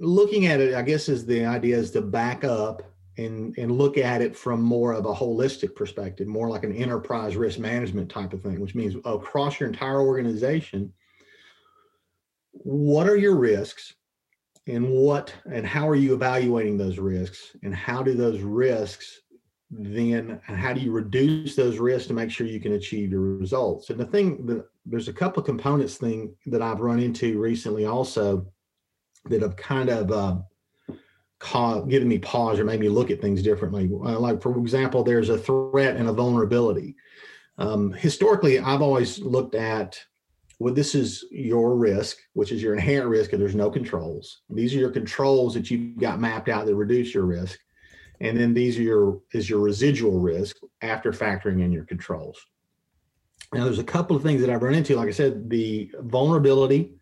looking 0.00 0.46
at 0.46 0.60
it, 0.60 0.74
I 0.74 0.82
guess 0.82 1.08
is 1.08 1.26
the 1.26 1.44
idea 1.44 1.76
is 1.76 1.90
to 1.92 2.02
back 2.02 2.44
up 2.44 2.82
and 3.18 3.56
and 3.58 3.72
look 3.72 3.98
at 3.98 4.22
it 4.22 4.34
from 4.34 4.62
more 4.62 4.92
of 4.92 5.04
a 5.04 5.14
holistic 5.14 5.74
perspective, 5.74 6.26
more 6.26 6.48
like 6.48 6.64
an 6.64 6.74
enterprise 6.74 7.36
risk 7.36 7.58
management 7.58 8.10
type 8.10 8.32
of 8.32 8.42
thing, 8.42 8.60
which 8.60 8.74
means 8.74 8.96
across 9.04 9.60
your 9.60 9.68
entire 9.68 10.00
organization, 10.00 10.92
what 12.52 13.08
are 13.08 13.16
your 13.16 13.36
risks 13.36 13.94
and 14.66 14.88
what 14.88 15.34
and 15.50 15.66
how 15.66 15.88
are 15.88 15.94
you 15.94 16.14
evaluating 16.14 16.78
those 16.78 16.98
risks 16.98 17.56
and 17.62 17.74
how 17.74 18.02
do 18.02 18.14
those 18.14 18.40
risks 18.40 19.21
then 19.72 20.38
how 20.44 20.74
do 20.74 20.80
you 20.80 20.92
reduce 20.92 21.56
those 21.56 21.78
risks 21.78 22.06
to 22.08 22.14
make 22.14 22.30
sure 22.30 22.46
you 22.46 22.60
can 22.60 22.74
achieve 22.74 23.10
your 23.10 23.22
results? 23.22 23.88
And 23.88 23.98
the 23.98 24.04
thing 24.04 24.44
that 24.46 24.66
there's 24.84 25.08
a 25.08 25.12
couple 25.12 25.40
of 25.40 25.46
components 25.46 25.96
thing 25.96 26.36
that 26.46 26.60
I've 26.60 26.80
run 26.80 27.00
into 27.00 27.38
recently 27.38 27.86
also 27.86 28.46
that 29.26 29.40
have 29.40 29.56
kind 29.56 29.88
of 29.88 30.12
uh, 30.12 31.80
given 31.88 32.06
me 32.06 32.18
pause 32.18 32.58
or 32.58 32.64
made 32.64 32.80
me 32.80 32.90
look 32.90 33.10
at 33.10 33.20
things 33.20 33.42
differently. 33.42 33.90
Uh, 33.92 34.18
like 34.18 34.42
for 34.42 34.58
example, 34.58 35.02
there's 35.02 35.30
a 35.30 35.38
threat 35.38 35.96
and 35.96 36.08
a 36.08 36.12
vulnerability. 36.12 36.94
Um, 37.56 37.92
historically, 37.92 38.58
I've 38.58 38.82
always 38.82 39.20
looked 39.20 39.54
at 39.54 39.98
well, 40.58 40.74
this 40.74 40.94
is 40.94 41.24
your 41.32 41.74
risk, 41.74 42.18
which 42.34 42.52
is 42.52 42.62
your 42.62 42.74
inherent 42.74 43.10
risk, 43.10 43.32
and 43.32 43.42
there's 43.42 43.56
no 43.56 43.68
controls. 43.68 44.42
These 44.48 44.76
are 44.76 44.78
your 44.78 44.92
controls 44.92 45.54
that 45.54 45.72
you've 45.72 45.98
got 45.98 46.20
mapped 46.20 46.48
out 46.48 46.66
that 46.66 46.76
reduce 46.76 47.12
your 47.12 47.24
risk 47.24 47.58
and 48.22 48.38
then 48.38 48.54
these 48.54 48.78
are 48.78 48.82
your 48.82 49.20
is 49.32 49.50
your 49.50 49.58
residual 49.58 50.18
risk 50.18 50.56
after 50.80 51.12
factoring 51.12 51.60
in 51.62 51.72
your 51.72 51.84
controls. 51.84 52.38
Now, 53.52 53.64
there's 53.64 53.80
a 53.80 53.84
couple 53.84 54.16
of 54.16 54.22
things 54.22 54.40
that 54.40 54.48
I've 54.48 54.62
run 54.62 54.74
into. 54.74 54.96
Like 54.96 55.08
I 55.08 55.12
said, 55.12 55.50
the 55.50 55.92
vulnerability 56.00 56.94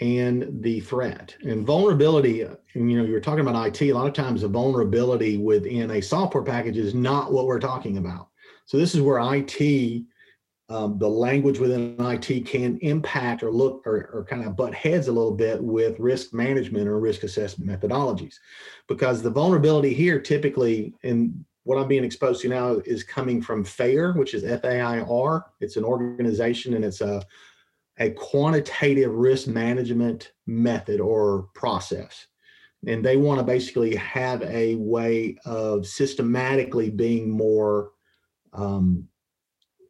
and 0.00 0.62
the 0.62 0.80
threat. 0.80 1.34
And 1.42 1.66
vulnerability, 1.66 2.46
you 2.74 2.96
know, 2.96 3.04
you're 3.04 3.20
talking 3.20 3.40
about 3.40 3.66
IT. 3.66 3.82
A 3.82 3.92
lot 3.92 4.06
of 4.06 4.12
times, 4.12 4.42
the 4.42 4.48
vulnerability 4.48 5.38
within 5.38 5.90
a 5.90 6.00
software 6.00 6.44
package 6.44 6.76
is 6.76 6.94
not 6.94 7.32
what 7.32 7.46
we're 7.46 7.58
talking 7.58 7.96
about. 7.96 8.28
So 8.66 8.76
this 8.76 8.94
is 8.94 9.00
where 9.00 9.18
IT 9.34 10.04
um, 10.70 10.98
the 10.98 11.08
language 11.08 11.58
within 11.58 11.94
IT 11.98 12.46
can 12.46 12.78
impact 12.78 13.42
or 13.42 13.52
look 13.52 13.86
or, 13.86 14.08
or 14.12 14.26
kind 14.28 14.44
of 14.44 14.56
butt 14.56 14.74
heads 14.74 15.08
a 15.08 15.12
little 15.12 15.34
bit 15.34 15.62
with 15.62 15.98
risk 16.00 16.32
management 16.32 16.88
or 16.88 16.98
risk 16.98 17.22
assessment 17.22 17.70
methodologies. 17.70 18.36
Because 18.88 19.22
the 19.22 19.30
vulnerability 19.30 19.92
here 19.92 20.18
typically, 20.18 20.94
and 21.02 21.44
what 21.64 21.78
I'm 21.78 21.88
being 21.88 22.04
exposed 22.04 22.40
to 22.42 22.48
now, 22.48 22.80
is 22.86 23.04
coming 23.04 23.42
from 23.42 23.64
FAIR, 23.64 24.14
which 24.14 24.32
is 24.32 24.44
F 24.44 24.64
A 24.64 24.80
I 24.80 25.00
R. 25.00 25.46
It's 25.60 25.76
an 25.76 25.84
organization 25.84 26.74
and 26.74 26.84
it's 26.84 27.02
a, 27.02 27.22
a 27.98 28.10
quantitative 28.10 29.12
risk 29.12 29.46
management 29.46 30.32
method 30.46 30.98
or 30.98 31.48
process. 31.54 32.26
And 32.86 33.04
they 33.04 33.16
want 33.16 33.38
to 33.38 33.44
basically 33.44 33.94
have 33.96 34.42
a 34.42 34.76
way 34.76 35.36
of 35.44 35.86
systematically 35.86 36.90
being 36.90 37.30
more 37.30 37.92
um, 38.52 39.08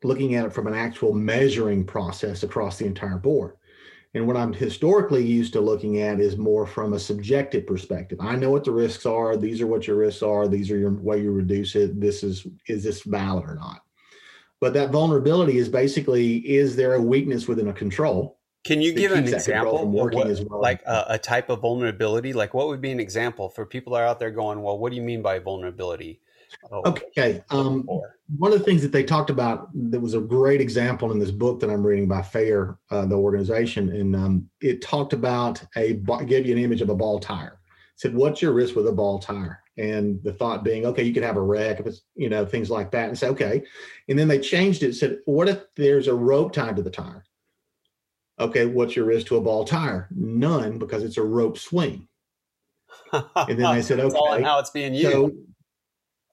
looking 0.05 0.35
at 0.35 0.45
it 0.45 0.53
from 0.53 0.67
an 0.67 0.75
actual 0.75 1.13
measuring 1.13 1.85
process 1.85 2.43
across 2.43 2.79
the 2.79 2.87
entire 2.87 3.19
board. 3.19 3.57
And 4.15 4.29
what 4.29 4.37
I'm 4.37 4.53
historically 4.53 5.25
used 5.25 5.53
to 5.55 5.61
looking 5.61 6.01
at 6.01 6.21
is 6.21 6.37
more 6.37 6.67
from 6.67 6.93
a 6.93 7.01
subjective 7.01 7.67
perspective. 7.67 8.19
I 8.21 8.37
know 8.37 8.51
what 8.51 8.63
the 8.63 8.71
risks 8.71 9.07
are. 9.07 9.37
These 9.37 9.61
are 9.61 9.67
what 9.67 9.89
your 9.89 9.97
risks 9.97 10.23
are. 10.23 10.47
These 10.47 10.71
are 10.71 10.79
your 10.79 10.93
way 10.93 11.21
you 11.21 11.33
reduce 11.33 11.75
it. 11.75 12.01
This 12.01 12.23
is 12.23 12.47
is 12.69 12.85
this 12.85 13.03
valid 13.03 13.45
or 13.45 13.57
not? 13.57 13.83
But 14.61 14.73
that 14.75 14.93
vulnerability 14.93 15.59
is 15.59 15.69
basically 15.69 16.37
is 16.49 16.77
there 16.77 16.95
a 16.95 17.03
weakness 17.03 17.49
within 17.49 17.69
a 17.69 17.73
control? 17.73 18.39
Can 18.63 18.81
you 18.81 18.95
give 18.95 19.13
an 19.13 19.25
example 19.29 19.79
from 19.79 19.93
working 19.93 20.21
what, 20.21 20.29
as 20.29 20.43
well? 20.43 20.61
Like 20.61 20.81
a, 20.87 21.05
a, 21.11 21.19
type 21.19 21.51
of 21.51 21.61
vulnerability? 21.61 22.33
Like 22.33 22.55
what 22.55 22.69
would 22.69 22.81
be 22.81 22.91
an 22.93 23.01
example 23.01 23.51
for 23.51 23.67
people 23.67 23.93
that 23.93 24.01
are 24.01 24.07
out 24.07 24.19
there 24.19 24.31
going, 24.31 24.63
well, 24.63 24.79
what 24.79 24.89
do 24.89 24.97
you 24.97 25.03
mean 25.03 25.21
by 25.21 25.39
vulnerability? 25.39 26.21
Oh, 26.71 26.83
okay. 26.87 27.43
Um, 27.51 27.89
one 28.39 28.53
of 28.53 28.59
the 28.59 28.65
things 28.65 28.83
that 28.83 28.93
they 28.93 29.05
talked 29.05 29.31
about 29.31 29.69
that 29.91 30.01
was 30.01 30.15
a 30.15 30.21
great 30.21 30.61
example 30.61 31.13
in 31.13 31.19
this 31.19 31.31
book 31.31 31.61
that 31.61 31.71
I'm 31.71 31.87
reading 31.87 32.09
by 32.09 32.23
Fair, 32.23 32.79
uh, 32.91 33.05
the 33.07 33.17
organization, 33.17 33.91
and 33.91 34.17
um, 34.17 34.51
it 34.61 34.83
talked 34.83 35.13
about 35.13 35.63
a 35.77 35.95
gave 36.27 36.47
you 36.47 36.57
an 36.57 36.63
image 36.63 36.81
of 36.81 36.89
a 36.89 36.95
ball 36.95 37.21
tire. 37.21 37.61
It 37.95 38.01
said, 38.01 38.15
"What's 38.15 38.41
your 38.41 38.53
risk 38.53 38.77
with 38.77 38.89
a 38.89 38.93
ball 38.93 39.19
tire?" 39.19 39.61
And 39.77 40.23
the 40.23 40.33
thought 40.33 40.63
being, 40.63 40.87
okay, 40.87 41.03
you 41.03 41.13
could 41.13 41.25
have 41.25 41.37
a 41.37 41.43
wreck 41.43 41.81
if 41.81 41.87
it's 41.87 42.03
you 42.15 42.29
know 42.29 42.47
things 42.47 42.71
like 42.71 42.91
that, 42.93 43.09
and 43.09 43.19
say, 43.19 43.29
okay. 43.29 43.63
And 44.09 44.19
then 44.19 44.29
they 44.29 44.39
changed 44.39 44.83
it. 44.83 44.95
Said, 44.95 45.19
what 45.25 45.49
if 45.49 45.63
there's 45.75 46.09
a 46.09 46.15
rope 46.15 46.53
tied 46.53 46.77
to 46.77 46.83
the 46.83 46.91
tire? 46.91 47.25
Okay, 48.39 48.67
what's 48.67 48.97
your 48.97 49.05
risk 49.05 49.27
to 49.29 49.37
a 49.37 49.41
ball 49.41 49.65
tire? 49.65 50.09
None, 50.11 50.79
because 50.79 51.05
it's 51.05 51.19
a 51.19 51.23
rope 51.23 51.57
swing. 51.57 52.09
And 53.13 53.59
then 53.59 53.75
they 53.75 53.83
said, 53.83 54.01
okay, 54.01 54.17
all 54.17 54.43
how 54.43 54.59
it's 54.59 54.71
being 54.71 54.95
used. 54.95 55.13
So, 55.13 55.33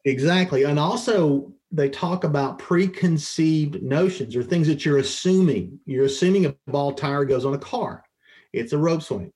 exactly, 0.05 0.63
and 0.63 0.79
also 0.79 1.53
they 1.71 1.89
talk 1.89 2.23
about 2.23 2.59
preconceived 2.59 3.81
notions 3.81 4.35
or 4.35 4.43
things 4.43 4.67
that 4.67 4.85
you're 4.85 4.97
assuming. 4.97 5.79
You're 5.85 6.05
assuming 6.05 6.45
a 6.45 6.55
ball 6.67 6.93
tire 6.93 7.25
goes 7.25 7.45
on 7.45 7.53
a 7.53 7.59
car. 7.59 8.03
It's 8.51 8.73
a 8.73 8.77
rope 8.77 9.01
swing. 9.01 9.31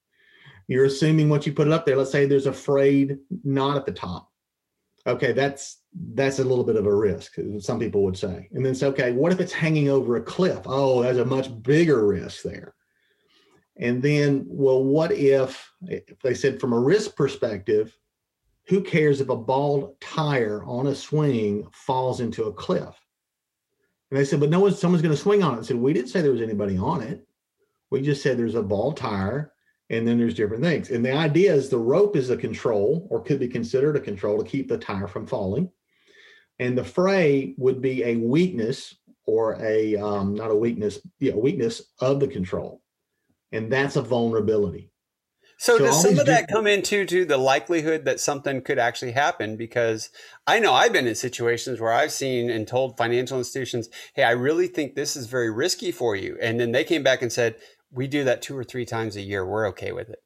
You're 0.68 0.86
assuming 0.86 1.30
once 1.30 1.46
you 1.46 1.54
put 1.54 1.68
it 1.68 1.74
up 1.74 1.86
there, 1.86 1.96
let's 1.96 2.12
say 2.12 2.26
there's 2.26 2.48
a 2.48 2.54
frayed 2.54 3.20
knot 3.44 3.78
at 3.78 3.86
the 3.86 3.92
top. 3.92 4.30
Okay, 5.08 5.32
that's 5.32 5.82
that's 6.14 6.40
a 6.40 6.44
little 6.44 6.64
bit 6.64 6.76
of 6.76 6.88
a 6.88 6.96
risk, 6.96 7.36
some 7.60 7.80
people 7.80 8.04
would 8.04 8.18
say. 8.18 8.50
And 8.52 8.66
then 8.66 8.76
say, 8.76 8.88
okay, 8.88 9.12
what 9.12 9.32
if 9.32 9.40
it's 9.40 9.54
hanging 9.54 9.90
over 9.90 10.18
a 10.18 10.22
cliff? 10.22 10.62
Oh, 10.66 11.04
there's 11.04 11.20
a 11.20 11.26
much 11.26 11.50
bigger 11.62 12.06
risk 12.06 12.44
there. 12.44 12.74
And 13.78 14.02
then, 14.02 14.46
well, 14.48 14.84
what 14.84 15.12
if, 15.12 15.72
if 15.84 16.20
they 16.20 16.34
said 16.34 16.60
from 16.60 16.74
a 16.74 16.80
risk 16.80 17.16
perspective, 17.16 17.96
who 18.68 18.82
cares 18.82 19.22
if 19.22 19.30
a 19.30 19.36
bald 19.36 20.00
tire 20.02 20.64
on 20.66 20.88
a 20.88 20.96
swing 20.96 21.68
falls 21.72 22.20
into 22.20 22.46
a 22.46 22.54
cliff? 22.54 22.96
And 24.10 24.20
they 24.20 24.26
said, 24.26 24.40
but 24.40 24.50
no 24.50 24.60
one, 24.60 24.74
someone's 24.74 25.02
going 25.02 25.16
to 25.16 25.22
swing 25.22 25.44
on 25.44 25.56
it. 25.56 25.60
I 25.60 25.62
said, 25.64 25.78
we 25.78 25.94
didn't 25.94 26.10
say 26.10 26.22
there 26.22 26.32
was 26.32 26.42
anybody 26.42 26.78
on 26.78 27.02
it. 27.02 27.26
We 27.92 28.02
just 28.02 28.22
said 28.24 28.38
there's 28.38 28.56
a 28.56 28.64
bald 28.64 28.98
tire 28.98 29.52
and 29.90 30.08
then 30.08 30.18
there's 30.18 30.34
different 30.34 30.64
things. 30.64 30.90
And 30.90 31.06
the 31.06 31.14
idea 31.14 31.54
is 31.54 31.70
the 31.70 31.78
rope 31.78 32.16
is 32.16 32.30
a 32.30 32.38
control 32.38 33.08
or 33.12 33.22
could 33.22 33.40
be 33.40 33.48
considered 33.48 33.96
a 33.96 34.02
control 34.02 34.38
to 34.38 34.50
keep 34.50 34.68
the 34.68 34.78
tire 34.78 35.08
from 35.08 35.28
falling. 35.28 35.70
And 36.60 36.78
the 36.78 36.84
fray 36.84 37.54
would 37.58 37.82
be 37.82 38.04
a 38.04 38.16
weakness 38.16 38.96
or 39.26 39.62
a, 39.62 39.96
um, 39.98 40.34
not 40.34 40.52
a 40.52 40.56
weakness, 40.56 41.00
yeah, 41.20 41.34
a 41.34 41.38
weakness 41.38 41.82
of 42.00 42.20
the 42.20 42.28
control. 42.28 42.82
And 43.52 43.72
that's 43.72 43.96
a 43.96 44.02
vulnerability. 44.02 44.92
So, 45.58 45.78
so 45.78 45.86
does 45.86 46.02
some 46.02 46.20
of 46.20 46.26
that 46.26 46.48
come 46.50 46.68
into 46.68 47.06
to 47.06 47.26
the 47.26 47.38
likelihood 47.38 48.06
that 48.06 48.20
something 48.20 48.62
could 48.62 48.78
actually 48.78 49.14
happen? 49.14 49.56
Because 49.56 50.10
I 50.46 50.60
know 50.60 50.74
I've 50.74 50.92
been 50.92 51.08
in 51.08 51.16
situations 51.16 51.80
where 51.80 51.94
I've 51.94 52.12
seen 52.12 52.50
and 52.50 52.68
told 52.68 52.98
financial 52.98 53.38
institutions, 53.38 53.90
"Hey, 54.14 54.24
I 54.24 54.32
really 54.32 54.68
think 54.68 54.96
this 54.96 55.16
is 55.16 55.28
very 55.28 55.50
risky 55.50 55.92
for 55.92 56.16
you," 56.16 56.38
and 56.42 56.60
then 56.60 56.72
they 56.72 56.84
came 56.84 57.04
back 57.04 57.22
and 57.22 57.32
said, 57.32 57.56
"We 57.90 58.08
do 58.08 58.24
that 58.26 58.42
two 58.42 58.58
or 58.58 58.64
three 58.64 58.86
times 58.86 59.16
a 59.16 59.22
year. 59.22 59.46
We're 59.46 59.68
okay 59.70 59.94
with 59.94 60.10
it." 60.10 60.22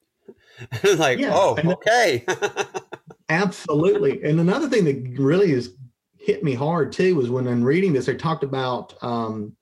like, 1.00 1.19
yeah, 1.19 1.31
oh, 1.33 1.57
okay. 1.63 2.25
absolutely. 3.29 4.24
And 4.24 4.39
another 4.39 4.67
thing 4.67 4.86
that 4.86 5.19
really 5.19 5.51
has 5.51 5.69
hit 6.17 6.43
me 6.43 6.53
hard 6.53 6.91
too 6.91 7.15
was 7.15 7.29
when 7.29 7.48
I'm 7.48 7.63
reading 7.63 7.93
this, 7.93 8.07
they 8.07 8.15
talked 8.15 8.43
about 8.43 8.93
um, 9.01 9.55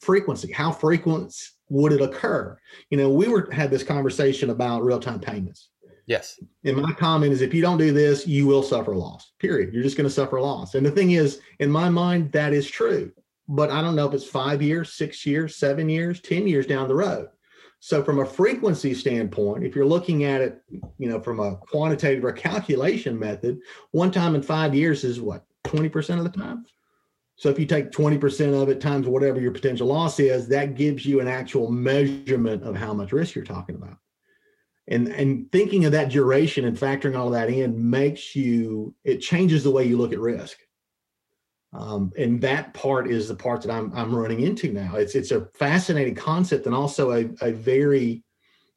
frequency. 0.00 0.52
How 0.52 0.72
frequent 0.72 1.34
would 1.72 1.92
it 1.92 2.02
occur? 2.02 2.58
You 2.90 2.98
know, 2.98 3.10
we 3.10 3.28
were 3.28 3.50
had 3.50 3.70
this 3.70 3.82
conversation 3.82 4.50
about 4.50 4.84
real 4.84 5.00
time 5.00 5.20
payments. 5.20 5.70
Yes. 6.06 6.38
And 6.64 6.76
my 6.76 6.92
comment 6.92 7.32
is 7.32 7.40
if 7.40 7.54
you 7.54 7.62
don't 7.62 7.78
do 7.78 7.92
this, 7.92 8.26
you 8.26 8.46
will 8.46 8.62
suffer 8.62 8.94
loss. 8.94 9.32
Period. 9.38 9.72
You're 9.72 9.82
just 9.82 9.96
going 9.96 10.08
to 10.08 10.14
suffer 10.14 10.40
loss. 10.40 10.74
And 10.74 10.84
the 10.84 10.90
thing 10.90 11.12
is, 11.12 11.40
in 11.60 11.70
my 11.70 11.88
mind, 11.88 12.32
that 12.32 12.52
is 12.52 12.68
true. 12.68 13.12
But 13.48 13.70
I 13.70 13.80
don't 13.80 13.96
know 13.96 14.06
if 14.06 14.14
it's 14.14 14.26
five 14.26 14.60
years, 14.60 14.92
six 14.92 15.24
years, 15.24 15.56
seven 15.56 15.88
years, 15.88 16.20
10 16.20 16.46
years 16.46 16.66
down 16.66 16.88
the 16.88 16.94
road. 16.94 17.28
So 17.80 18.04
from 18.04 18.20
a 18.20 18.26
frequency 18.26 18.94
standpoint, 18.94 19.64
if 19.64 19.74
you're 19.74 19.86
looking 19.86 20.24
at 20.24 20.40
it, 20.40 20.60
you 20.98 21.08
know, 21.08 21.20
from 21.20 21.40
a 21.40 21.56
quantitative 21.56 22.24
or 22.24 22.32
calculation 22.32 23.18
method, 23.18 23.58
one 23.92 24.10
time 24.10 24.34
in 24.34 24.42
five 24.42 24.74
years 24.74 25.04
is 25.04 25.20
what, 25.20 25.44
20% 25.64 26.18
of 26.18 26.24
the 26.24 26.38
time? 26.38 26.64
So 27.42 27.48
if 27.48 27.58
you 27.58 27.66
take 27.66 27.90
20% 27.90 28.62
of 28.62 28.68
it 28.68 28.80
times 28.80 29.08
whatever 29.08 29.40
your 29.40 29.50
potential 29.50 29.88
loss 29.88 30.20
is, 30.20 30.46
that 30.46 30.76
gives 30.76 31.04
you 31.04 31.18
an 31.18 31.26
actual 31.26 31.72
measurement 31.72 32.62
of 32.62 32.76
how 32.76 32.94
much 32.94 33.10
risk 33.10 33.34
you're 33.34 33.44
talking 33.44 33.74
about. 33.74 33.96
And 34.86 35.08
and 35.08 35.50
thinking 35.50 35.84
of 35.84 35.90
that 35.90 36.12
duration 36.12 36.66
and 36.66 36.78
factoring 36.78 37.18
all 37.18 37.26
of 37.26 37.32
that 37.32 37.50
in 37.50 37.90
makes 37.90 38.36
you 38.36 38.94
it 39.02 39.18
changes 39.18 39.64
the 39.64 39.72
way 39.72 39.82
you 39.82 39.96
look 39.96 40.12
at 40.12 40.20
risk. 40.20 40.56
Um, 41.72 42.12
and 42.16 42.40
that 42.42 42.74
part 42.74 43.10
is 43.10 43.26
the 43.26 43.34
part 43.34 43.62
that 43.62 43.72
I'm 43.72 43.92
I'm 43.92 44.14
running 44.14 44.42
into 44.42 44.72
now. 44.72 44.94
It's 44.94 45.16
it's 45.16 45.32
a 45.32 45.46
fascinating 45.54 46.14
concept 46.14 46.66
and 46.66 46.76
also 46.76 47.10
a, 47.10 47.28
a 47.40 47.50
very 47.50 48.22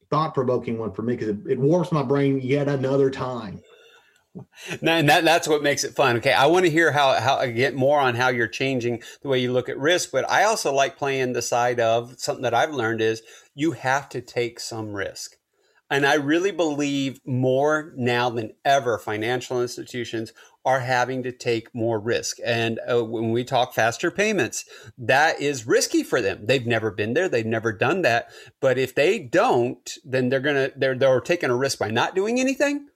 thought 0.09 0.33
provoking 0.33 0.79
one 0.79 0.91
for 0.91 1.03
me 1.03 1.13
because 1.13 1.29
it, 1.29 1.37
it 1.47 1.59
warps 1.59 1.91
my 1.91 2.01
brain 2.01 2.41
yet 2.41 2.67
another 2.67 3.11
time 3.11 3.61
and 4.81 5.09
that, 5.09 5.23
that's 5.23 5.47
what 5.47 5.63
makes 5.63 5.83
it 5.83 5.95
fun. 5.95 6.17
Okay, 6.17 6.33
I 6.33 6.45
want 6.47 6.65
to 6.65 6.71
hear 6.71 6.91
how 6.91 7.19
how 7.19 7.45
get 7.45 7.75
more 7.75 7.99
on 7.99 8.15
how 8.15 8.29
you're 8.29 8.47
changing 8.47 9.01
the 9.21 9.29
way 9.29 9.39
you 9.39 9.51
look 9.51 9.69
at 9.69 9.77
risk, 9.77 10.11
but 10.11 10.29
I 10.29 10.43
also 10.43 10.73
like 10.73 10.97
playing 10.97 11.33
the 11.33 11.41
side 11.41 11.79
of 11.79 12.19
something 12.19 12.43
that 12.43 12.53
I've 12.53 12.73
learned 12.73 13.01
is 13.01 13.21
you 13.53 13.71
have 13.71 14.09
to 14.09 14.21
take 14.21 14.59
some 14.59 14.93
risk. 14.93 15.35
And 15.89 16.05
I 16.05 16.15
really 16.15 16.51
believe 16.51 17.21
more 17.25 17.93
now 17.95 18.29
than 18.31 18.53
ever, 18.65 18.97
financial 18.97 19.61
institutions 19.61 20.33
are 20.65 20.79
having 20.79 21.21
to 21.21 21.31
take 21.31 21.75
more 21.75 21.99
risk. 21.99 22.37
And 22.43 22.79
uh, 22.91 23.05
when 23.05 23.31
we 23.31 23.43
talk 23.43 23.75
faster 23.75 24.09
payments, 24.09 24.65
that 24.97 25.39
is 25.39 25.67
risky 25.67 26.01
for 26.01 26.21
them. 26.21 26.47
They've 26.47 26.65
never 26.65 26.89
been 26.89 27.13
there. 27.13 27.29
They've 27.29 27.45
never 27.45 27.71
done 27.71 28.01
that. 28.01 28.29
But 28.59 28.79
if 28.79 28.95
they 28.95 29.19
don't, 29.19 29.87
then 30.03 30.29
they're 30.29 30.39
going 30.39 30.55
to, 30.55 30.73
they're, 30.75 30.97
they're 30.97 31.21
taking 31.21 31.51
a 31.51 31.55
risk 31.55 31.77
by 31.77 31.91
not 31.91 32.15
doing 32.15 32.39
anything 32.39 32.87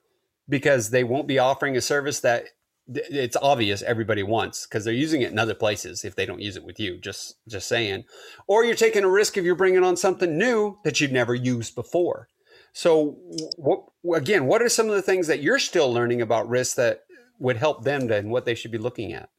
because 0.50 0.90
they 0.90 1.04
won't 1.04 1.28
be 1.28 1.38
offering 1.38 1.76
a 1.76 1.80
service 1.80 2.20
that 2.20 2.46
it's 2.92 3.36
obvious 3.40 3.82
everybody 3.82 4.24
wants 4.24 4.66
because 4.66 4.84
they're 4.84 4.92
using 4.92 5.22
it 5.22 5.30
in 5.30 5.38
other 5.38 5.54
places 5.54 6.04
if 6.04 6.16
they 6.16 6.26
don't 6.26 6.40
use 6.40 6.56
it 6.56 6.64
with 6.64 6.80
you 6.80 6.98
just 6.98 7.36
just 7.48 7.68
saying. 7.68 8.04
Or 8.48 8.64
you're 8.64 8.74
taking 8.74 9.04
a 9.04 9.08
risk 9.08 9.36
if 9.36 9.44
you're 9.44 9.54
bringing 9.54 9.84
on 9.84 9.96
something 9.96 10.36
new 10.36 10.76
that 10.84 11.00
you've 11.00 11.12
never 11.12 11.34
used 11.34 11.76
before. 11.76 12.28
So 12.72 13.16
what, 13.56 13.84
again 14.14 14.46
what 14.46 14.60
are 14.60 14.68
some 14.68 14.88
of 14.88 14.94
the 14.94 15.02
things 15.02 15.28
that 15.28 15.42
you're 15.42 15.60
still 15.60 15.92
learning 15.92 16.20
about 16.20 16.48
risk 16.48 16.76
that 16.76 17.02
would 17.38 17.56
help 17.56 17.84
them 17.84 18.08
then 18.08 18.28
what 18.28 18.44
they 18.44 18.56
should 18.56 18.72
be 18.72 18.78
looking 18.78 19.12
at? 19.12 19.30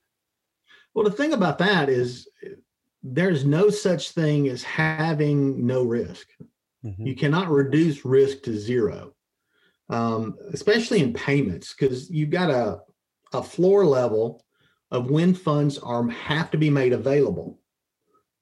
Well 0.93 1.05
the 1.05 1.11
thing 1.11 1.33
about 1.33 1.57
that 1.57 1.89
is 1.89 2.29
there's 3.03 3.43
no 3.43 3.69
such 3.69 4.11
thing 4.11 4.47
as 4.47 4.63
having 4.63 5.65
no 5.65 5.83
risk. 5.83 6.27
Mm-hmm. 6.83 7.05
you 7.05 7.15
cannot 7.15 7.47
reduce 7.51 8.03
risk 8.05 8.41
to 8.41 8.57
zero 8.57 9.13
um, 9.91 10.35
especially 10.53 11.01
in 11.01 11.13
payments, 11.13 11.75
because 11.77 12.09
you've 12.09 12.29
got 12.29 12.49
a, 12.49 12.79
a 13.33 13.43
floor 13.43 13.85
level 13.85 14.43
of 14.89 15.11
when 15.11 15.33
funds 15.33 15.77
are 15.77 16.07
have 16.09 16.49
to 16.51 16.57
be 16.57 16.69
made 16.69 16.93
available. 16.93 17.59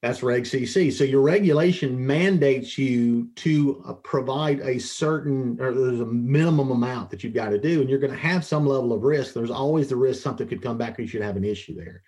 That's 0.02 0.24
Reg 0.24 0.44
CC. 0.44 0.94
So 0.94 1.04
your 1.04 1.22
regulation 1.22 2.06
mandates 2.06 2.78
you 2.78 3.30
to 3.36 3.84
uh, 3.86 3.94
provide 3.96 4.62
a 4.62 4.80
certain, 4.80 5.58
or 5.60 5.74
there's 5.74 6.00
a 6.00 6.06
minimum 6.06 6.72
amount 6.72 7.10
that 7.10 7.22
you've 7.22 7.34
got 7.34 7.50
to 7.50 7.60
do, 7.60 7.82
and 7.82 7.90
you're 7.90 8.00
going 8.00 8.14
to 8.14 8.18
have 8.18 8.46
some 8.46 8.66
level 8.66 8.94
of 8.94 9.04
risk. 9.04 9.34
There's 9.34 9.52
always 9.52 9.90
the 9.90 9.98
risk 9.98 10.24
something 10.24 10.48
could 10.48 10.62
come 10.62 10.78
back 10.78 10.98
or 10.98 11.02
you 11.02 11.08
should 11.10 11.22
have 11.22 11.36
an 11.36 11.44
issue 11.44 11.76
there. 11.76 12.04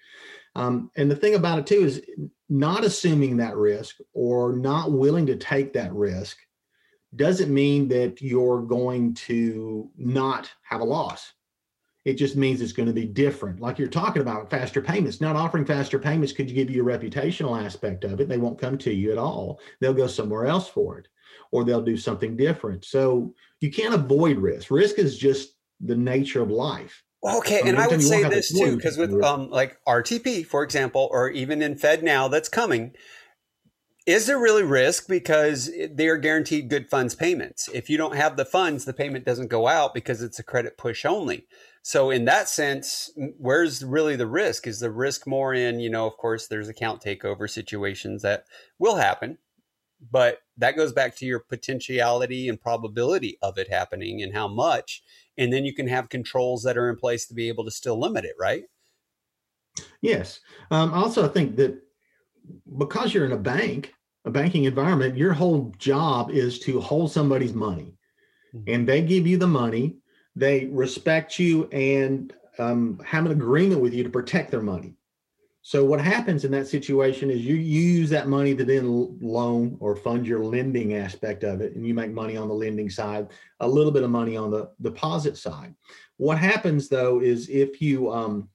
Um, 0.56 0.90
and 0.96 1.12
the 1.12 1.16
thing 1.16 1.36
about 1.36 1.60
it 1.60 1.68
too 1.68 1.84
is 1.84 2.02
not 2.50 2.86
assuming 2.86 3.38
that 3.38 3.56
risk 3.56 3.98
or 4.14 4.54
not 4.54 4.92
willing 4.92 5.26
to 5.26 5.36
take 5.36 5.74
that 5.74 5.94
risk 5.94 6.38
doesn't 7.16 7.54
mean 7.54 7.88
that 7.90 8.22
you're 8.22 8.62
going 8.62 9.14
to 9.14 9.90
not 9.98 10.52
have 10.64 10.82
a 10.82 10.86
loss. 10.86 11.34
It 12.04 12.14
just 12.14 12.36
means 12.36 12.62
it's 12.62 12.72
going 12.72 12.88
to 12.88 12.94
be 12.94 13.06
different. 13.06 13.60
Like 13.60 13.78
you're 13.78 13.88
talking 13.88 14.24
about 14.24 14.50
faster 14.50 14.82
payments. 14.82 15.22
Not 15.22 15.36
offering 15.36 15.66
faster 15.66 16.00
payments 16.00 16.34
could 16.34 16.54
give 16.54 16.70
you 16.70 16.82
a 16.82 16.98
reputational 16.98 17.64
aspect 17.64 18.04
of 18.04 18.20
it. 18.20 18.28
They 18.28 18.38
won't 18.38 18.60
come 18.60 18.78
to 18.80 18.94
you 18.94 19.12
at 19.12 19.20
all. 19.20 19.60
They'll 19.80 19.94
go 19.94 20.08
somewhere 20.08 20.48
else 20.48 20.68
for 20.68 20.98
it, 20.98 21.08
or 21.52 21.64
they'll 21.64 21.84
do 21.84 21.98
something 21.98 22.36
different. 22.36 22.86
So 22.86 23.36
you 23.60 23.70
can't 23.70 23.94
avoid 23.94 24.38
risk. 24.38 24.72
Risk 24.72 24.98
is 24.98 25.18
just 25.18 25.54
the 25.80 25.96
nature 25.96 26.42
of 26.42 26.50
life. 26.50 27.04
Okay, 27.24 27.60
I 27.60 27.64
mean, 27.64 27.76
and 27.76 27.84
I 27.84 27.88
would 27.88 28.02
say 28.02 28.24
this 28.24 28.52
too, 28.52 28.78
because 28.78 28.98
with 28.98 29.22
um, 29.22 29.52
like 29.52 29.78
RTP, 29.88 30.44
for 30.44 30.64
example, 30.64 31.08
or 31.12 31.30
even 31.30 31.62
in 31.62 31.76
FedNow 31.76 32.32
that's 32.32 32.50
coming, 32.50 32.96
is 34.06 34.26
there 34.26 34.40
really 34.40 34.64
risk 34.64 35.08
because 35.08 35.70
they 35.92 36.08
are 36.08 36.18
guaranteed 36.18 36.70
good 36.70 36.90
funds 36.90 37.14
payments? 37.14 37.70
If 37.74 37.90
you 37.90 37.98
don't 37.98 38.16
have 38.16 38.36
the 38.36 38.46
funds, 38.46 38.86
the 38.86 38.94
payment 38.94 39.26
doesn't 39.26 39.48
go 39.48 39.68
out 39.68 39.94
because 39.94 40.22
it's 40.22 40.40
a 40.40 40.44
credit 40.44 40.78
push 40.78 41.06
only. 41.06 41.46
So 41.84 42.10
in 42.10 42.26
that 42.26 42.50
sense, 42.50 43.12
where's 43.38 43.84
really 43.84 44.16
the 44.16 44.28
risk? 44.28 44.68
Is 44.68 44.80
the 44.80 44.92
risk 44.92 45.28
more 45.28 45.54
in, 45.54 45.80
you 45.80 45.90
know, 45.90 46.08
of 46.08 46.18
course, 46.18 46.48
there's 46.48 46.70
account 46.70 47.02
takeover 47.02 47.50
situations 47.50 48.22
that 48.22 48.46
will 48.80 48.96
happen, 48.96 49.38
but 50.12 50.40
that 50.58 50.76
goes 50.76 50.94
back 50.94 51.16
to 51.18 51.26
your 51.26 51.40
potentiality 51.40 52.50
and 52.50 52.62
probability 52.62 53.38
of 53.42 53.58
it 53.58 53.70
happening 53.70 54.22
and 54.22 54.34
how 54.34 54.48
much. 54.48 55.04
And 55.38 55.52
then 55.52 55.66
you 55.66 55.74
can 55.74 55.88
have 55.88 56.10
controls 56.10 56.64
that 56.64 56.78
are 56.78 56.90
in 56.90 56.98
place 56.98 57.26
to 57.28 57.34
be 57.34 57.48
able 57.48 57.66
to 57.66 57.72
still 57.72 58.00
limit 58.00 58.26
it, 58.26 58.36
right? 58.40 58.64
Yes. 60.02 60.40
Um, 60.70 60.94
also, 60.94 61.26
I 61.26 61.30
think 61.30 61.56
that 61.56 61.82
because 62.78 63.14
you're 63.14 63.26
in 63.26 63.32
a 63.32 63.38
bank, 63.38 63.94
a 64.26 64.32
banking 64.32 64.66
environment, 64.66 65.18
your 65.18 65.34
whole 65.34 65.74
job 65.78 66.32
is 66.32 66.60
to 66.60 66.80
hold 66.80 67.12
somebody's 67.12 67.54
money. 67.54 67.94
Mm-hmm. 68.56 68.74
And 68.74 68.88
they 68.88 69.02
give 69.02 69.26
you 69.26 69.38
the 69.38 69.48
money, 69.48 69.98
they 70.36 70.66
respect 70.66 71.40
you 71.40 71.68
and 71.70 72.34
um, 72.60 73.00
have 73.06 73.26
an 73.26 73.32
agreement 73.32 73.82
with 73.82 73.94
you 73.94 74.04
to 74.04 74.10
protect 74.10 74.52
their 74.52 74.62
money. 74.62 74.96
So 75.64 75.86
what 75.86 76.02
happens 76.02 76.44
in 76.44 76.52
that 76.52 76.68
situation 76.68 77.30
is 77.30 77.42
you, 77.42 77.56
you 77.56 77.82
use 77.82 78.10
that 78.10 78.28
money 78.28 78.56
to 78.56 78.64
then 78.64 79.18
loan 79.22 79.78
or 79.80 79.96
fund 79.96 80.26
your 80.26 80.44
lending 80.44 80.96
aspect 80.96 81.44
of 81.44 81.62
it, 81.62 81.76
and 81.76 81.86
you 81.86 81.94
make 81.94 82.12
money 82.12 82.36
on 82.36 82.48
the 82.48 82.54
lending 82.54 82.90
side, 82.90 83.28
a 83.60 83.68
little 83.68 83.92
bit 83.92 84.04
of 84.04 84.10
money 84.10 84.36
on 84.36 84.50
the 84.50 84.72
deposit 84.82 85.38
side. 85.38 85.76
What 86.18 86.40
happens 86.40 86.90
though 86.90 87.22
is 87.22 87.48
if 87.50 87.80
you 87.80 88.12
um, 88.12 88.50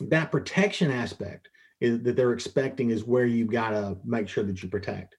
that 0.00 0.30
protection 0.30 0.90
aspect 0.90 1.48
is 1.80 2.02
that 2.02 2.16
they're 2.16 2.32
expecting 2.32 2.90
is 2.90 3.04
where 3.04 3.26
you've 3.26 3.50
got 3.50 3.70
to 3.70 3.96
make 4.04 4.28
sure 4.28 4.44
that 4.44 4.62
you 4.62 4.68
protect. 4.68 5.16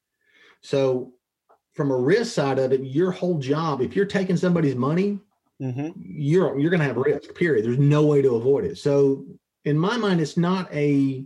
So 0.62 1.14
from 1.74 1.92
a 1.92 1.98
risk 1.98 2.34
side 2.34 2.60
of 2.60 2.72
it, 2.72 2.82
your 2.82 3.12
whole 3.12 3.40
job, 3.40 3.82
if 3.82 3.96
you're 3.96 4.06
taking 4.06 4.38
somebody's 4.38 4.76
money, 4.76 5.20
mm-hmm. 5.62 5.90
you're 5.96 6.60
you're 6.60 6.70
going 6.70 6.82
to 6.82 6.86
have 6.86 6.98
risk. 6.98 7.34
Period. 7.36 7.66
There's 7.66 7.80
no 7.80 8.06
way 8.06 8.22
to 8.22 8.36
avoid 8.36 8.66
it. 8.66 8.78
So 8.78 9.26
in 9.66 9.78
my 9.78 9.98
mind, 9.98 10.22
it's 10.22 10.38
not 10.38 10.72
a 10.74 11.26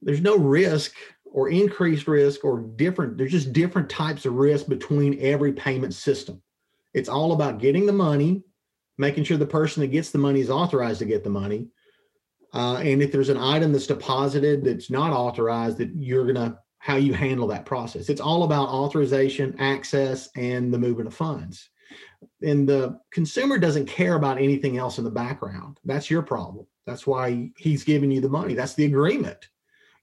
there's 0.00 0.20
no 0.20 0.36
risk 0.36 0.94
or 1.24 1.48
increased 1.48 2.08
risk 2.08 2.44
or 2.44 2.60
different. 2.60 3.16
There's 3.16 3.32
just 3.32 3.52
different 3.52 3.88
types 3.88 4.26
of 4.26 4.34
risk 4.34 4.68
between 4.68 5.18
every 5.20 5.52
payment 5.52 5.94
system. 5.94 6.42
It's 6.94 7.08
all 7.08 7.32
about 7.32 7.58
getting 7.58 7.86
the 7.86 7.92
money, 7.92 8.42
making 8.98 9.24
sure 9.24 9.38
the 9.38 9.46
person 9.46 9.80
that 9.80 9.88
gets 9.88 10.10
the 10.10 10.18
money 10.18 10.40
is 10.40 10.50
authorized 10.50 10.98
to 10.98 11.06
get 11.06 11.24
the 11.24 11.30
money, 11.30 11.68
uh, 12.52 12.76
and 12.76 13.02
if 13.02 13.12
there's 13.12 13.30
an 13.30 13.38
item 13.38 13.72
that's 13.72 13.86
deposited 13.86 14.64
that's 14.64 14.90
not 14.90 15.12
authorized, 15.12 15.78
that 15.78 15.90
you're 15.94 16.24
going 16.24 16.50
to 16.50 16.58
how 16.78 16.96
you 16.96 17.14
handle 17.14 17.46
that 17.46 17.64
process. 17.64 18.08
It's 18.08 18.20
all 18.20 18.42
about 18.42 18.68
authorization, 18.68 19.54
access, 19.60 20.28
and 20.34 20.74
the 20.74 20.78
movement 20.78 21.06
of 21.06 21.14
funds. 21.14 21.70
And 22.42 22.68
the 22.68 22.98
consumer 23.12 23.56
doesn't 23.56 23.86
care 23.86 24.16
about 24.16 24.38
anything 24.38 24.78
else 24.78 24.98
in 24.98 25.04
the 25.04 25.10
background. 25.10 25.78
That's 25.84 26.10
your 26.10 26.22
problem. 26.22 26.66
That's 26.84 27.06
why 27.06 27.52
he's 27.56 27.84
giving 27.84 28.10
you 28.10 28.20
the 28.20 28.28
money. 28.28 28.54
That's 28.54 28.74
the 28.74 28.86
agreement. 28.86 29.48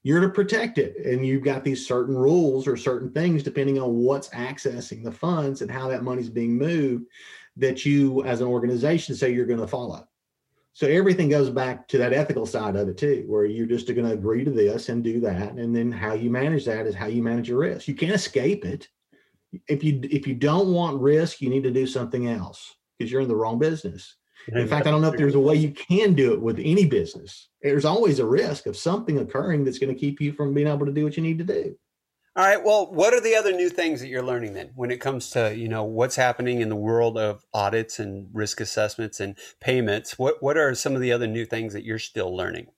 You're 0.02 0.22
to 0.22 0.30
protect 0.30 0.78
it. 0.78 0.96
And 1.04 1.26
you've 1.26 1.44
got 1.44 1.64
these 1.64 1.86
certain 1.86 2.16
rules 2.16 2.66
or 2.66 2.78
certain 2.78 3.12
things, 3.12 3.42
depending 3.42 3.78
on 3.78 3.96
what's 3.96 4.30
accessing 4.30 5.04
the 5.04 5.12
funds 5.12 5.60
and 5.60 5.70
how 5.70 5.88
that 5.88 6.02
money's 6.02 6.30
being 6.30 6.56
moved, 6.56 7.04
that 7.56 7.84
you 7.84 8.24
as 8.24 8.40
an 8.40 8.46
organization 8.46 9.14
say 9.14 9.34
you're 9.34 9.44
going 9.44 9.60
to 9.60 9.66
follow. 9.66 10.08
So 10.80 10.86
everything 10.86 11.28
goes 11.28 11.50
back 11.50 11.86
to 11.88 11.98
that 11.98 12.14
ethical 12.14 12.46
side 12.46 12.74
of 12.74 12.88
it 12.88 12.96
too, 12.96 13.24
where 13.26 13.44
you're 13.44 13.66
just 13.66 13.86
going 13.86 14.06
to 14.06 14.14
agree 14.14 14.44
to 14.44 14.50
this 14.50 14.88
and 14.88 15.04
do 15.04 15.20
that, 15.20 15.52
and 15.52 15.76
then 15.76 15.92
how 15.92 16.14
you 16.14 16.30
manage 16.30 16.64
that 16.64 16.86
is 16.86 16.94
how 16.94 17.04
you 17.04 17.22
manage 17.22 17.50
your 17.50 17.58
risk. 17.58 17.86
You 17.86 17.94
can't 17.94 18.14
escape 18.14 18.64
it. 18.64 18.88
If 19.68 19.84
you 19.84 20.00
if 20.04 20.26
you 20.26 20.34
don't 20.34 20.72
want 20.72 20.98
risk, 20.98 21.42
you 21.42 21.50
need 21.50 21.64
to 21.64 21.70
do 21.70 21.86
something 21.86 22.28
else 22.28 22.76
because 22.98 23.12
you're 23.12 23.20
in 23.20 23.28
the 23.28 23.36
wrong 23.36 23.58
business. 23.58 24.16
In 24.54 24.66
fact, 24.66 24.86
I 24.86 24.90
don't 24.90 25.02
know 25.02 25.12
if 25.12 25.18
there's 25.18 25.34
a 25.34 25.38
way 25.38 25.56
you 25.56 25.70
can 25.70 26.14
do 26.14 26.32
it 26.32 26.40
with 26.40 26.58
any 26.58 26.86
business. 26.86 27.50
There's 27.62 27.84
always 27.84 28.18
a 28.18 28.24
risk 28.24 28.64
of 28.64 28.74
something 28.74 29.18
occurring 29.18 29.66
that's 29.66 29.78
going 29.78 29.92
to 29.92 30.00
keep 30.00 30.18
you 30.18 30.32
from 30.32 30.54
being 30.54 30.66
able 30.66 30.86
to 30.86 30.92
do 30.92 31.04
what 31.04 31.14
you 31.14 31.22
need 31.22 31.36
to 31.40 31.44
do. 31.44 31.76
All 32.36 32.44
right. 32.44 32.62
Well, 32.62 32.92
what 32.92 33.12
are 33.12 33.20
the 33.20 33.34
other 33.34 33.52
new 33.52 33.68
things 33.68 34.00
that 34.00 34.06
you're 34.06 34.22
learning 34.22 34.54
then 34.54 34.70
when 34.76 34.92
it 34.92 35.00
comes 35.00 35.30
to, 35.30 35.54
you 35.54 35.68
know, 35.68 35.82
what's 35.82 36.14
happening 36.14 36.60
in 36.60 36.68
the 36.68 36.76
world 36.76 37.18
of 37.18 37.44
audits 37.52 37.98
and 37.98 38.28
risk 38.32 38.60
assessments 38.60 39.18
and 39.18 39.36
payments? 39.60 40.16
What 40.16 40.40
what 40.40 40.56
are 40.56 40.74
some 40.76 40.94
of 40.94 41.00
the 41.00 41.10
other 41.10 41.26
new 41.26 41.44
things 41.44 41.72
that 41.72 41.84
you're 41.84 41.98
still 41.98 42.34
learning? 42.34 42.68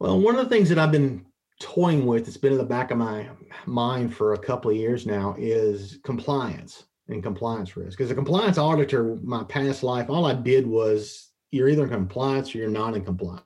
Well, 0.00 0.18
one 0.20 0.36
of 0.36 0.48
the 0.48 0.48
things 0.48 0.70
that 0.70 0.78
I've 0.78 0.92
been 0.92 1.26
toying 1.60 2.06
with, 2.06 2.24
that's 2.24 2.38
been 2.38 2.52
in 2.52 2.58
the 2.58 2.64
back 2.64 2.90
of 2.90 2.98
my 2.98 3.28
mind 3.66 4.14
for 4.14 4.32
a 4.32 4.38
couple 4.38 4.70
of 4.70 4.76
years 4.76 5.06
now, 5.06 5.34
is 5.36 5.98
compliance 6.02 6.84
and 7.08 7.22
compliance 7.22 7.76
risk. 7.76 8.00
As 8.00 8.10
a 8.10 8.14
compliance 8.14 8.56
auditor, 8.56 9.18
my 9.22 9.44
past 9.44 9.82
life, 9.82 10.08
all 10.08 10.24
I 10.24 10.34
did 10.34 10.66
was 10.66 11.30
you're 11.50 11.68
either 11.68 11.82
in 11.82 11.90
compliance 11.90 12.54
or 12.54 12.58
you're 12.58 12.68
not 12.68 12.96
in 12.96 13.04
compliance. 13.04 13.44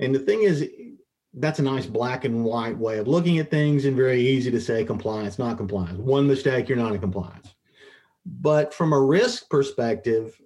And 0.00 0.14
the 0.14 0.20
thing 0.20 0.42
is, 0.42 0.68
that's 1.34 1.58
a 1.58 1.62
nice 1.62 1.86
black 1.86 2.24
and 2.24 2.44
white 2.44 2.76
way 2.76 2.98
of 2.98 3.08
looking 3.08 3.38
at 3.38 3.50
things 3.50 3.84
and 3.84 3.96
very 3.96 4.20
easy 4.20 4.50
to 4.50 4.60
say 4.60 4.84
compliance, 4.84 5.38
not 5.38 5.56
compliance. 5.56 5.98
One 5.98 6.26
mistake, 6.26 6.68
you're 6.68 6.78
not 6.78 6.92
in 6.92 7.00
compliance. 7.00 7.54
But 8.26 8.74
from 8.74 8.92
a 8.92 9.00
risk 9.00 9.48
perspective, 9.48 10.38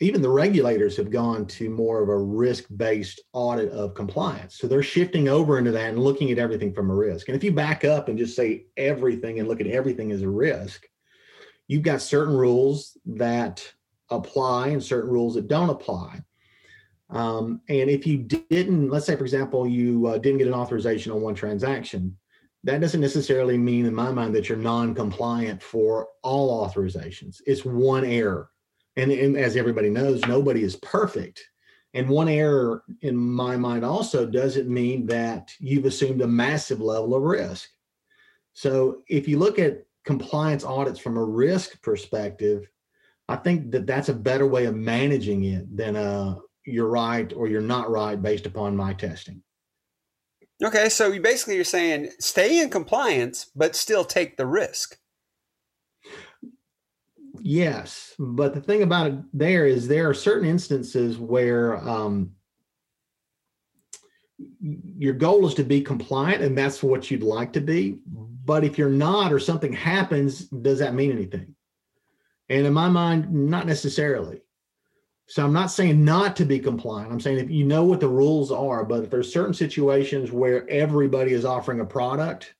even 0.00 0.22
the 0.22 0.30
regulators 0.30 0.96
have 0.96 1.10
gone 1.10 1.46
to 1.46 1.68
more 1.68 2.02
of 2.02 2.08
a 2.08 2.16
risk 2.16 2.64
based 2.74 3.20
audit 3.34 3.70
of 3.70 3.94
compliance. 3.94 4.56
So 4.56 4.66
they're 4.66 4.82
shifting 4.82 5.28
over 5.28 5.58
into 5.58 5.72
that 5.72 5.90
and 5.90 5.98
looking 5.98 6.30
at 6.30 6.38
everything 6.38 6.72
from 6.72 6.90
a 6.90 6.94
risk. 6.94 7.28
And 7.28 7.36
if 7.36 7.44
you 7.44 7.52
back 7.52 7.84
up 7.84 8.08
and 8.08 8.16
just 8.16 8.34
say 8.34 8.64
everything 8.78 9.38
and 9.38 9.48
look 9.48 9.60
at 9.60 9.66
everything 9.66 10.10
as 10.10 10.22
a 10.22 10.28
risk, 10.28 10.86
you've 11.68 11.82
got 11.82 12.00
certain 12.00 12.34
rules 12.34 12.96
that 13.04 13.70
apply 14.08 14.68
and 14.68 14.82
certain 14.82 15.10
rules 15.10 15.34
that 15.34 15.48
don't 15.48 15.70
apply. 15.70 16.20
Um, 17.10 17.60
and 17.68 17.90
if 17.90 18.06
you 18.06 18.18
didn't, 18.18 18.88
let's 18.88 19.06
say, 19.06 19.16
for 19.16 19.24
example, 19.24 19.66
you 19.66 20.06
uh, 20.06 20.18
didn't 20.18 20.38
get 20.38 20.46
an 20.46 20.54
authorization 20.54 21.12
on 21.12 21.20
one 21.20 21.34
transaction, 21.34 22.16
that 22.64 22.80
doesn't 22.80 23.00
necessarily 23.00 23.58
mean, 23.58 23.86
in 23.86 23.94
my 23.94 24.10
mind, 24.12 24.34
that 24.34 24.48
you're 24.48 24.58
non 24.58 24.94
compliant 24.94 25.62
for 25.62 26.08
all 26.22 26.66
authorizations. 26.66 27.40
It's 27.46 27.64
one 27.64 28.04
error. 28.04 28.50
And, 28.96 29.10
and, 29.10 29.36
as 29.36 29.56
everybody 29.56 29.88
knows, 29.88 30.20
nobody 30.26 30.62
is 30.62 30.76
perfect. 30.76 31.42
And 31.94 32.08
one 32.08 32.28
error, 32.28 32.84
in 33.00 33.16
my 33.16 33.56
mind, 33.56 33.84
also 33.84 34.26
doesn't 34.26 34.68
mean 34.68 35.06
that 35.06 35.52
you've 35.58 35.86
assumed 35.86 36.20
a 36.20 36.26
massive 36.26 36.80
level 36.80 37.14
of 37.14 37.22
risk. 37.22 37.68
So 38.52 39.02
if 39.08 39.26
you 39.26 39.38
look 39.38 39.58
at 39.58 39.84
compliance 40.04 40.64
audits 40.64 41.00
from 41.00 41.16
a 41.16 41.24
risk 41.24 41.80
perspective, 41.82 42.68
I 43.28 43.36
think 43.36 43.70
that 43.72 43.86
that's 43.86 44.08
a 44.08 44.14
better 44.14 44.46
way 44.46 44.66
of 44.66 44.74
managing 44.74 45.44
it 45.44 45.76
than 45.76 45.96
a 45.96 46.38
you're 46.64 46.88
right 46.88 47.32
or 47.34 47.48
you're 47.48 47.60
not 47.60 47.90
right 47.90 48.20
based 48.20 48.46
upon 48.46 48.76
my 48.76 48.92
testing. 48.92 49.42
Okay, 50.62 50.90
so 50.90 51.10
you 51.10 51.22
basically 51.22 51.54
you're 51.54 51.64
saying 51.64 52.10
stay 52.18 52.60
in 52.60 52.68
compliance, 52.68 53.50
but 53.56 53.74
still 53.74 54.04
take 54.04 54.36
the 54.36 54.46
risk. 54.46 54.98
Yes, 57.40 58.14
but 58.18 58.52
the 58.52 58.60
thing 58.60 58.82
about 58.82 59.06
it 59.06 59.14
there 59.32 59.66
is 59.66 59.88
there 59.88 60.08
are 60.08 60.14
certain 60.14 60.46
instances 60.46 61.16
where 61.16 61.76
um, 61.88 62.32
your 64.98 65.14
goal 65.14 65.46
is 65.46 65.54
to 65.54 65.64
be 65.64 65.80
compliant, 65.80 66.42
and 66.42 66.56
that's 66.56 66.82
what 66.82 67.10
you'd 67.10 67.22
like 67.22 67.52
to 67.54 67.60
be. 67.60 67.98
But 68.44 68.64
if 68.64 68.76
you're 68.76 68.90
not, 68.90 69.32
or 69.32 69.38
something 69.38 69.72
happens, 69.72 70.40
does 70.46 70.78
that 70.80 70.94
mean 70.94 71.12
anything? 71.12 71.54
And 72.50 72.66
in 72.66 72.72
my 72.72 72.88
mind, 72.88 73.32
not 73.32 73.66
necessarily. 73.66 74.42
So 75.30 75.44
I'm 75.44 75.52
not 75.52 75.70
saying 75.70 76.04
not 76.04 76.34
to 76.36 76.44
be 76.44 76.58
compliant. 76.58 77.12
I'm 77.12 77.20
saying 77.20 77.38
if 77.38 77.50
you 77.50 77.64
know 77.64 77.84
what 77.84 78.00
the 78.00 78.08
rules 78.08 78.50
are, 78.50 78.84
but 78.84 79.04
if 79.04 79.10
there's 79.10 79.32
certain 79.32 79.54
situations 79.54 80.32
where 80.32 80.68
everybody 80.68 81.32
is 81.32 81.44
offering 81.44 81.78
a 81.78 81.84
product 81.84 82.56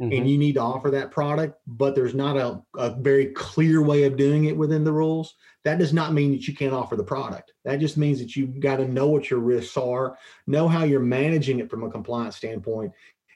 mm-hmm. 0.00 0.10
and 0.10 0.28
you 0.28 0.38
need 0.38 0.54
to 0.54 0.62
offer 0.62 0.90
that 0.90 1.10
product, 1.10 1.60
but 1.66 1.94
there's 1.94 2.14
not 2.14 2.38
a, 2.38 2.62
a 2.78 2.94
very 2.94 3.26
clear 3.26 3.82
way 3.82 4.04
of 4.04 4.16
doing 4.16 4.46
it 4.46 4.56
within 4.56 4.84
the 4.84 4.92
rules, 4.92 5.34
that 5.64 5.78
does 5.78 5.92
not 5.92 6.14
mean 6.14 6.32
that 6.32 6.48
you 6.48 6.54
can't 6.54 6.72
offer 6.72 6.96
the 6.96 7.04
product. 7.04 7.52
That 7.66 7.78
just 7.78 7.98
means 7.98 8.20
that 8.20 8.34
you've 8.34 8.58
got 8.58 8.76
to 8.76 8.88
know 8.88 9.08
what 9.08 9.28
your 9.28 9.40
risks 9.40 9.76
are, 9.76 10.16
know 10.46 10.66
how 10.66 10.84
you're 10.84 11.00
managing 11.00 11.58
it 11.58 11.68
from 11.68 11.84
a 11.84 11.90
compliance 11.90 12.36
standpoint, 12.36 12.92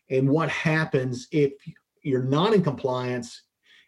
and 0.09 0.31
what 0.31 0.49
happens 0.49 1.29
if 1.31 1.53
you're 2.01 2.23
not 2.23 2.55
in 2.55 2.63
compliance 2.63 3.43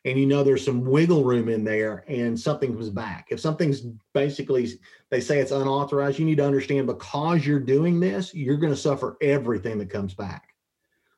and 0.05 0.19
you 0.19 0.27
know 0.27 0.43
there's 0.43 0.65
some 0.65 0.85
wiggle 0.85 1.25
room 1.25 1.49
in 1.49 1.65
there 1.65 2.05
and 2.09 2.39
something 2.39 2.73
comes 2.73 2.91
back. 2.91 3.29
If 3.31 3.41
something's 3.41 3.83
basically 4.15 4.79
they 5.11 5.21
say 5.21 5.39
it's 5.39 5.51
unauthorized, 5.51 6.19
you 6.19 6.25
need 6.25 6.39
to 6.39 6.47
understand 6.47 6.87
because 6.87 7.45
you're 7.45 7.61
doing 7.61 8.01
this, 8.01 8.35
you're 8.35 8.57
going 8.57 8.73
to 8.73 8.79
suffer 8.79 9.17
everything 9.21 9.79
that 9.79 9.91
comes 9.91 10.15
back. 10.15 10.49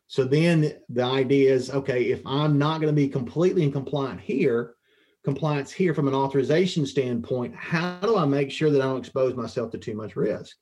So 0.08 0.24
then 0.24 0.74
the 0.88 1.04
idea 1.04 1.54
is 1.54 1.70
okay, 1.70 2.04
if 2.04 2.22
I'm 2.26 2.58
not 2.58 2.80
going 2.80 2.94
to 2.94 3.00
be 3.00 3.08
completely 3.08 3.62
in 3.62 3.72
compliant 3.72 4.20
here, 4.20 4.74
compliance 5.24 5.70
here 5.70 5.94
from 5.94 6.08
an 6.08 6.14
authorization 6.14 6.84
standpoint, 6.84 7.54
how 7.54 8.00
do 8.02 8.16
I 8.16 8.24
make 8.26 8.50
sure 8.50 8.70
that 8.70 8.82
I 8.82 8.86
don't 8.86 8.98
expose 8.98 9.34
myself 9.34 9.70
to 9.70 9.78
too 9.78 9.94
much 9.94 10.16
risk? 10.16 10.56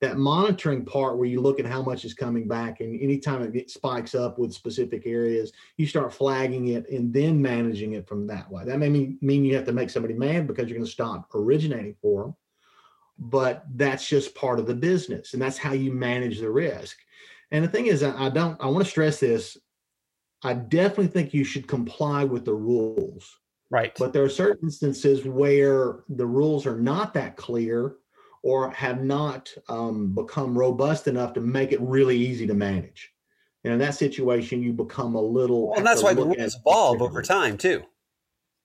That 0.00 0.16
monitoring 0.16 0.84
part 0.84 1.18
where 1.18 1.26
you 1.26 1.40
look 1.40 1.58
at 1.58 1.66
how 1.66 1.82
much 1.82 2.04
is 2.04 2.14
coming 2.14 2.46
back 2.46 2.80
and 2.80 3.00
anytime 3.00 3.42
it 3.42 3.70
spikes 3.70 4.14
up 4.14 4.38
with 4.38 4.52
specific 4.52 5.06
areas 5.06 5.52
you 5.76 5.86
start 5.86 6.12
flagging 6.12 6.68
it 6.68 6.88
and 6.88 7.12
then 7.12 7.40
managing 7.42 7.94
it 7.94 8.06
from 8.06 8.26
that 8.26 8.50
way. 8.50 8.64
That 8.64 8.78
may 8.78 8.88
mean, 8.88 9.18
mean 9.20 9.44
you 9.44 9.56
have 9.56 9.66
to 9.66 9.72
make 9.72 9.90
somebody 9.90 10.14
mad 10.14 10.46
because 10.46 10.68
you're 10.68 10.78
going 10.78 10.86
to 10.86 10.90
stop 10.90 11.28
originating 11.34 11.96
for 12.00 12.24
them 12.24 12.36
but 13.18 13.64
that's 13.74 14.08
just 14.08 14.34
part 14.34 14.60
of 14.60 14.66
the 14.66 14.74
business 14.74 15.32
and 15.32 15.42
that's 15.42 15.58
how 15.58 15.72
you 15.72 15.92
manage 15.92 16.38
the 16.38 16.50
risk. 16.50 16.96
And 17.50 17.64
the 17.64 17.68
thing 17.68 17.86
is 17.86 18.02
i 18.02 18.28
don't 18.28 18.60
i 18.60 18.66
want 18.66 18.84
to 18.84 18.90
stress 18.90 19.20
this. 19.20 19.56
I 20.44 20.54
definitely 20.54 21.08
think 21.08 21.34
you 21.34 21.42
should 21.42 21.66
comply 21.66 22.22
with 22.22 22.44
the 22.44 22.54
rules. 22.54 23.38
Right. 23.70 23.92
But 23.98 24.12
there 24.12 24.22
are 24.22 24.28
certain 24.28 24.68
instances 24.68 25.24
where 25.24 26.04
the 26.08 26.26
rules 26.26 26.64
are 26.64 26.78
not 26.78 27.12
that 27.14 27.36
clear 27.36 27.96
or 28.42 28.70
have 28.70 29.02
not 29.02 29.52
um, 29.68 30.14
become 30.14 30.56
robust 30.56 31.08
enough 31.08 31.32
to 31.34 31.40
make 31.40 31.72
it 31.72 31.80
really 31.80 32.16
easy 32.16 32.46
to 32.46 32.54
manage. 32.54 33.12
And 33.64 33.72
in 33.72 33.78
that 33.80 33.94
situation, 33.94 34.62
you 34.62 34.72
become 34.72 35.14
a 35.14 35.20
little. 35.20 35.68
Well, 35.68 35.78
and 35.78 35.86
that's 35.86 36.02
why 36.02 36.14
the 36.14 36.24
rules 36.24 36.56
evolve 36.56 37.02
over 37.02 37.22
time 37.22 37.56
too. 37.58 37.84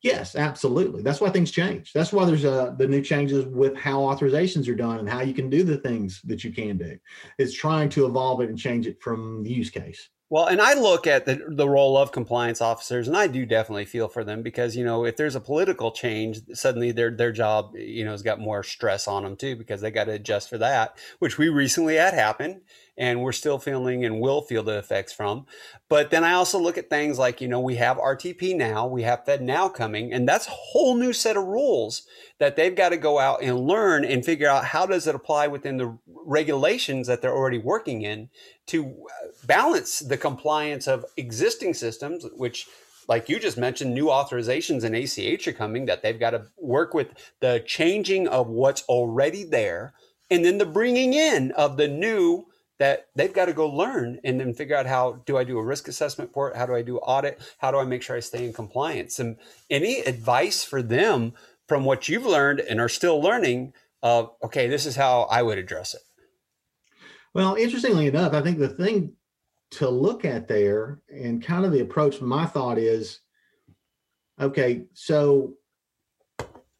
Yes, 0.03 0.35
absolutely. 0.35 1.01
That's 1.01 1.21
why 1.21 1.29
things 1.29 1.49
change. 1.49 1.93
That's 1.93 2.11
why 2.11 2.25
there's 2.25 2.43
uh, 2.43 2.75
the 2.77 2.87
new 2.87 3.01
changes 3.01 3.45
with 3.45 3.77
how 3.77 4.01
authorizations 4.01 4.67
are 4.67 4.75
done 4.75 4.99
and 4.99 5.09
how 5.09 5.21
you 5.21 5.33
can 5.33 5.49
do 5.49 5.63
the 5.63 5.77
things 5.77 6.21
that 6.25 6.43
you 6.43 6.51
can 6.51 6.77
do. 6.77 6.99
It's 7.37 7.53
trying 7.53 7.87
to 7.89 8.05
evolve 8.05 8.41
it 8.41 8.49
and 8.49 8.59
change 8.59 8.85
it 8.85 9.01
from 9.01 9.43
the 9.43 9.49
use 9.49 9.69
case. 9.69 10.09
Well, 10.33 10.47
and 10.47 10.59
I 10.59 10.73
look 10.73 11.05
at 11.05 11.27
the, 11.27 11.45
the 11.47 11.69
role 11.69 11.95
of 11.95 12.11
compliance 12.11 12.59
officers, 12.59 13.07
and 13.07 13.15
I 13.15 13.27
do 13.27 13.45
definitely 13.45 13.85
feel 13.85 14.07
for 14.07 14.23
them 14.23 14.41
because 14.41 14.75
you 14.75 14.83
know 14.83 15.05
if 15.05 15.15
there's 15.15 15.35
a 15.35 15.39
political 15.39 15.91
change, 15.91 16.41
suddenly 16.55 16.91
their 16.91 17.11
their 17.11 17.31
job 17.31 17.75
you 17.75 18.03
know 18.03 18.09
has 18.09 18.23
got 18.23 18.39
more 18.39 18.63
stress 18.63 19.07
on 19.07 19.21
them 19.21 19.35
too 19.35 19.55
because 19.55 19.81
they 19.81 19.91
got 19.91 20.05
to 20.05 20.13
adjust 20.13 20.49
for 20.49 20.57
that, 20.57 20.97
which 21.19 21.37
we 21.37 21.49
recently 21.49 21.97
had 21.97 22.15
happen 22.15 22.61
and 22.97 23.21
we're 23.21 23.31
still 23.31 23.57
feeling 23.57 24.05
and 24.05 24.19
will 24.19 24.41
feel 24.41 24.63
the 24.63 24.77
effects 24.77 25.13
from. 25.13 25.45
But 25.89 26.11
then 26.11 26.23
I 26.23 26.33
also 26.33 26.59
look 26.59 26.77
at 26.77 26.89
things 26.89 27.17
like, 27.17 27.41
you 27.41 27.47
know, 27.47 27.59
we 27.59 27.75
have 27.75 27.97
RTP 27.97 28.55
now, 28.55 28.87
we 28.87 29.03
have 29.03 29.25
FedNow 29.25 29.73
coming, 29.73 30.13
and 30.13 30.27
that's 30.27 30.47
a 30.47 30.51
whole 30.51 30.95
new 30.95 31.13
set 31.13 31.37
of 31.37 31.45
rules 31.45 32.03
that 32.39 32.55
they've 32.55 32.75
got 32.75 32.89
to 32.89 32.97
go 32.97 33.19
out 33.19 33.41
and 33.41 33.59
learn 33.59 34.05
and 34.05 34.23
figure 34.23 34.49
out 34.49 34.65
how 34.65 34.85
does 34.85 35.07
it 35.07 35.15
apply 35.15 35.47
within 35.47 35.77
the 35.77 35.97
regulations 36.07 37.07
that 37.07 37.21
they're 37.21 37.35
already 37.35 37.57
working 37.57 38.01
in 38.03 38.29
to 38.67 38.85
uh, 38.85 39.27
balance 39.45 39.99
the 39.99 40.17
compliance 40.17 40.87
of 40.87 41.05
existing 41.17 41.73
systems, 41.73 42.25
which 42.35 42.67
like 43.09 43.27
you 43.27 43.37
just 43.37 43.57
mentioned, 43.57 43.93
new 43.93 44.05
authorizations 44.05 44.83
in 44.83 44.95
ACH 44.95 45.45
are 45.47 45.53
coming 45.53 45.85
that 45.87 46.01
they've 46.01 46.19
got 46.19 46.29
to 46.31 46.45
work 46.57 46.93
with 46.93 47.09
the 47.41 47.61
changing 47.65 48.29
of 48.29 48.47
what's 48.47 48.83
already 48.83 49.43
there 49.43 49.93
and 50.29 50.43
then 50.43 50.57
the 50.57 50.65
bringing 50.65 51.13
in 51.13 51.51
of 51.51 51.77
the 51.77 51.87
new 51.87 52.45
that 52.79 53.07
they've 53.15 53.33
got 53.33 53.45
to 53.45 53.53
go 53.53 53.67
learn 53.67 54.19
and 54.23 54.39
then 54.39 54.53
figure 54.53 54.75
out 54.75 54.85
how 54.85 55.21
do 55.25 55.37
I 55.37 55.43
do 55.43 55.57
a 55.57 55.63
risk 55.63 55.87
assessment 55.87 56.33
for 56.33 56.49
it? 56.49 56.57
How 56.57 56.65
do 56.65 56.75
I 56.75 56.81
do 56.81 56.97
audit? 56.97 57.39
How 57.59 57.71
do 57.71 57.77
I 57.77 57.85
make 57.85 58.01
sure 58.01 58.15
I 58.15 58.19
stay 58.19 58.45
in 58.45 58.53
compliance? 58.53 59.19
And 59.19 59.37
any 59.69 59.99
advice 59.99 60.63
for 60.63 60.81
them 60.81 61.33
from 61.67 61.85
what 61.85 62.09
you've 62.09 62.25
learned 62.25 62.59
and 62.59 62.79
are 62.79 62.89
still 62.89 63.21
learning 63.21 63.73
of, 64.01 64.31
okay, 64.43 64.67
this 64.67 64.85
is 64.85 64.95
how 64.95 65.23
I 65.23 65.43
would 65.43 65.57
address 65.57 65.93
it? 65.93 66.01
Well, 67.33 67.55
interestingly 67.55 68.07
enough, 68.07 68.33
I 68.33 68.41
think 68.41 68.59
the 68.59 68.69
thing 68.69 69.13
to 69.71 69.89
look 69.89 70.25
at 70.25 70.47
there 70.47 70.99
and 71.09 71.43
kind 71.43 71.65
of 71.65 71.71
the 71.71 71.81
approach, 71.81 72.21
my 72.21 72.45
thought 72.45 72.77
is, 72.77 73.21
okay, 74.39 74.85
so 74.93 75.53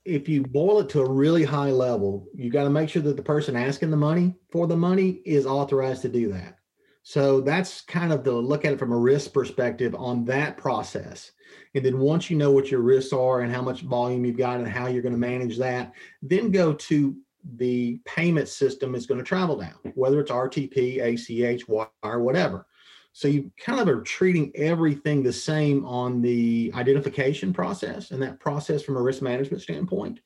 if 0.06 0.28
you 0.28 0.44
boil 0.44 0.80
it 0.80 0.90
to 0.90 1.02
a 1.02 1.10
really 1.10 1.44
high 1.44 1.72
level, 1.72 2.28
you 2.36 2.50
got 2.50 2.66
to 2.66 2.70
make 2.70 2.90
sure 2.90 3.02
that 3.02 3.16
the 3.16 3.24
person 3.24 3.56
asking 3.56 3.92
the 3.92 3.98
money 3.98 4.36
for 4.52 4.68
the 4.68 4.76
money 4.76 5.22
is 5.26 5.46
authorized 5.46 6.02
to 6.02 6.10
do 6.10 6.32
that. 6.34 6.58
So 7.04 7.42
that's 7.42 7.82
kind 7.82 8.14
of 8.14 8.24
the 8.24 8.32
look 8.32 8.66
at 8.66 8.74
it 8.74 8.80
from 8.80 8.94
a 8.94 8.98
risk 8.98 9.34
perspective 9.34 9.94
on 9.96 10.26
that 10.26 10.58
process. 10.58 11.32
And 11.76 11.84
then 11.84 12.00
once 12.00 12.30
you 12.30 12.38
know 12.38 12.52
what 12.52 12.72
your 12.72 12.82
risks 12.82 13.14
are 13.14 13.42
and 13.42 13.54
how 13.54 13.62
much 13.62 13.82
volume 13.82 14.26
you've 14.26 14.38
got 14.38 14.60
and 14.60 14.68
how 14.68 14.88
you're 14.88 15.02
going 15.02 15.14
to 15.14 15.20
manage 15.20 15.58
that, 15.58 15.94
then 16.22 16.52
go 16.52 16.74
to 16.74 17.16
the 17.58 18.00
payment 18.06 18.48
system 18.48 18.96
is 18.96 19.06
going 19.06 19.18
to 19.18 19.26
travel 19.26 19.58
down, 19.58 19.76
whether 19.96 20.22
it's 20.22 20.32
RTP, 20.32 21.02
ACH, 21.02 21.68
wire, 21.68 22.22
whatever. 22.22 22.66
So 23.14 23.28
you 23.28 23.52
kind 23.60 23.80
of 23.80 23.88
are 23.88 24.02
treating 24.02 24.52
everything 24.56 25.22
the 25.22 25.32
same 25.32 25.86
on 25.86 26.22
the 26.22 26.72
identification 26.74 27.54
process 27.54 28.10
and 28.10 28.22
that 28.24 28.40
process 28.40 28.82
from 28.82 28.98
a 28.98 29.02
risk 29.02 29.22
management 29.22 29.62
standpoint, 29.62 30.20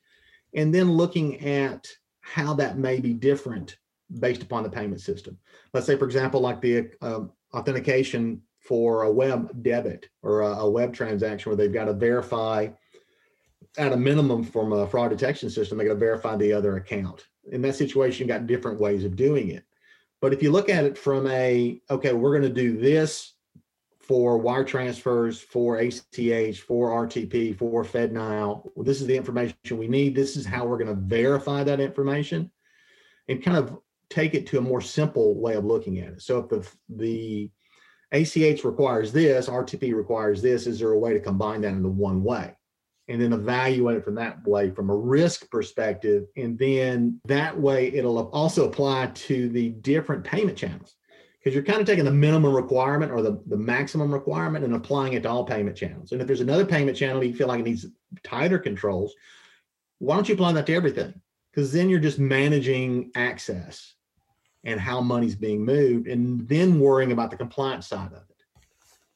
and 0.54 0.74
then 0.74 0.92
looking 0.92 1.38
at 1.46 1.86
how 2.20 2.54
that 2.54 2.78
may 2.78 2.98
be 2.98 3.12
different 3.12 3.76
based 4.20 4.42
upon 4.42 4.62
the 4.62 4.70
payment 4.70 5.02
system. 5.02 5.36
Let's 5.74 5.86
say, 5.86 5.96
for 5.96 6.06
example, 6.06 6.40
like 6.40 6.62
the 6.62 6.90
uh, 7.02 7.24
authentication 7.52 8.40
for 8.58 9.02
a 9.02 9.12
web 9.12 9.62
debit 9.62 10.08
or 10.22 10.40
a, 10.40 10.56
a 10.56 10.70
web 10.70 10.94
transaction 10.94 11.50
where 11.50 11.56
they've 11.56 11.72
got 11.72 11.86
to 11.86 11.92
verify 11.92 12.68
at 13.76 13.92
a 13.92 13.96
minimum 13.96 14.42
from 14.42 14.72
a 14.72 14.86
fraud 14.86 15.10
detection 15.10 15.50
system, 15.50 15.76
they 15.76 15.84
got 15.84 15.92
to 15.92 15.98
verify 15.98 16.36
the 16.36 16.52
other 16.52 16.76
account. 16.76 17.26
In 17.52 17.60
that 17.62 17.76
situation, 17.76 18.26
you 18.26 18.32
got 18.32 18.46
different 18.46 18.80
ways 18.80 19.04
of 19.04 19.14
doing 19.14 19.50
it. 19.50 19.64
But 20.20 20.32
if 20.32 20.42
you 20.42 20.50
look 20.50 20.68
at 20.68 20.84
it 20.84 20.98
from 20.98 21.26
a, 21.28 21.80
okay, 21.90 22.12
we're 22.12 22.38
going 22.38 22.54
to 22.54 22.62
do 22.62 22.76
this 22.76 23.34
for 24.00 24.38
wire 24.38 24.64
transfers, 24.64 25.40
for 25.40 25.78
ACH, 25.78 26.60
for 26.60 27.06
RTP, 27.06 27.56
for 27.56 27.84
FedNow. 27.84 28.68
This 28.78 29.00
is 29.00 29.06
the 29.06 29.16
information 29.16 29.56
we 29.72 29.86
need. 29.86 30.14
This 30.14 30.36
is 30.36 30.46
how 30.46 30.64
we're 30.66 30.78
going 30.78 30.94
to 30.94 31.02
verify 31.02 31.62
that 31.64 31.78
information 31.78 32.50
and 33.28 33.42
kind 33.42 33.58
of 33.58 33.78
take 34.08 34.34
it 34.34 34.46
to 34.46 34.58
a 34.58 34.62
more 34.62 34.80
simple 34.80 35.38
way 35.38 35.54
of 35.54 35.64
looking 35.64 35.98
at 35.98 36.14
it. 36.14 36.22
So 36.22 36.38
if 36.38 36.48
the, 36.48 36.66
the 36.88 37.50
ACH 38.12 38.64
requires 38.64 39.12
this, 39.12 39.48
RTP 39.48 39.94
requires 39.94 40.40
this, 40.40 40.66
is 40.66 40.80
there 40.80 40.92
a 40.92 40.98
way 40.98 41.12
to 41.12 41.20
combine 41.20 41.60
that 41.60 41.74
into 41.74 41.90
one 41.90 42.24
way? 42.24 42.56
And 43.08 43.20
then 43.20 43.32
evaluate 43.32 43.96
it 43.96 44.04
from 44.04 44.14
that 44.16 44.46
way 44.46 44.70
from 44.70 44.90
a 44.90 44.96
risk 44.96 45.50
perspective. 45.50 46.24
And 46.36 46.58
then 46.58 47.20
that 47.24 47.58
way 47.58 47.88
it'll 47.94 48.28
also 48.30 48.68
apply 48.68 49.06
to 49.14 49.48
the 49.48 49.70
different 49.70 50.24
payment 50.24 50.58
channels 50.58 50.94
because 51.38 51.54
you're 51.54 51.64
kind 51.64 51.80
of 51.80 51.86
taking 51.86 52.04
the 52.04 52.10
minimum 52.10 52.54
requirement 52.54 53.10
or 53.10 53.22
the, 53.22 53.40
the 53.46 53.56
maximum 53.56 54.12
requirement 54.12 54.64
and 54.64 54.74
applying 54.74 55.14
it 55.14 55.22
to 55.22 55.30
all 55.30 55.44
payment 55.44 55.76
channels. 55.76 56.12
And 56.12 56.20
if 56.20 56.26
there's 56.26 56.42
another 56.42 56.66
payment 56.66 56.96
channel 56.96 57.24
you 57.24 57.34
feel 57.34 57.48
like 57.48 57.60
it 57.60 57.66
needs 57.66 57.86
tighter 58.22 58.58
controls, 58.58 59.14
why 59.98 60.14
don't 60.14 60.28
you 60.28 60.34
apply 60.34 60.52
that 60.52 60.66
to 60.66 60.74
everything? 60.74 61.14
Because 61.50 61.72
then 61.72 61.88
you're 61.88 62.00
just 62.00 62.18
managing 62.18 63.10
access 63.14 63.94
and 64.64 64.78
how 64.78 65.00
money's 65.00 65.36
being 65.36 65.64
moved 65.64 66.08
and 66.08 66.46
then 66.46 66.78
worrying 66.78 67.12
about 67.12 67.30
the 67.30 67.36
compliance 67.36 67.86
side 67.86 68.12
of 68.12 68.18
it. 68.28 68.44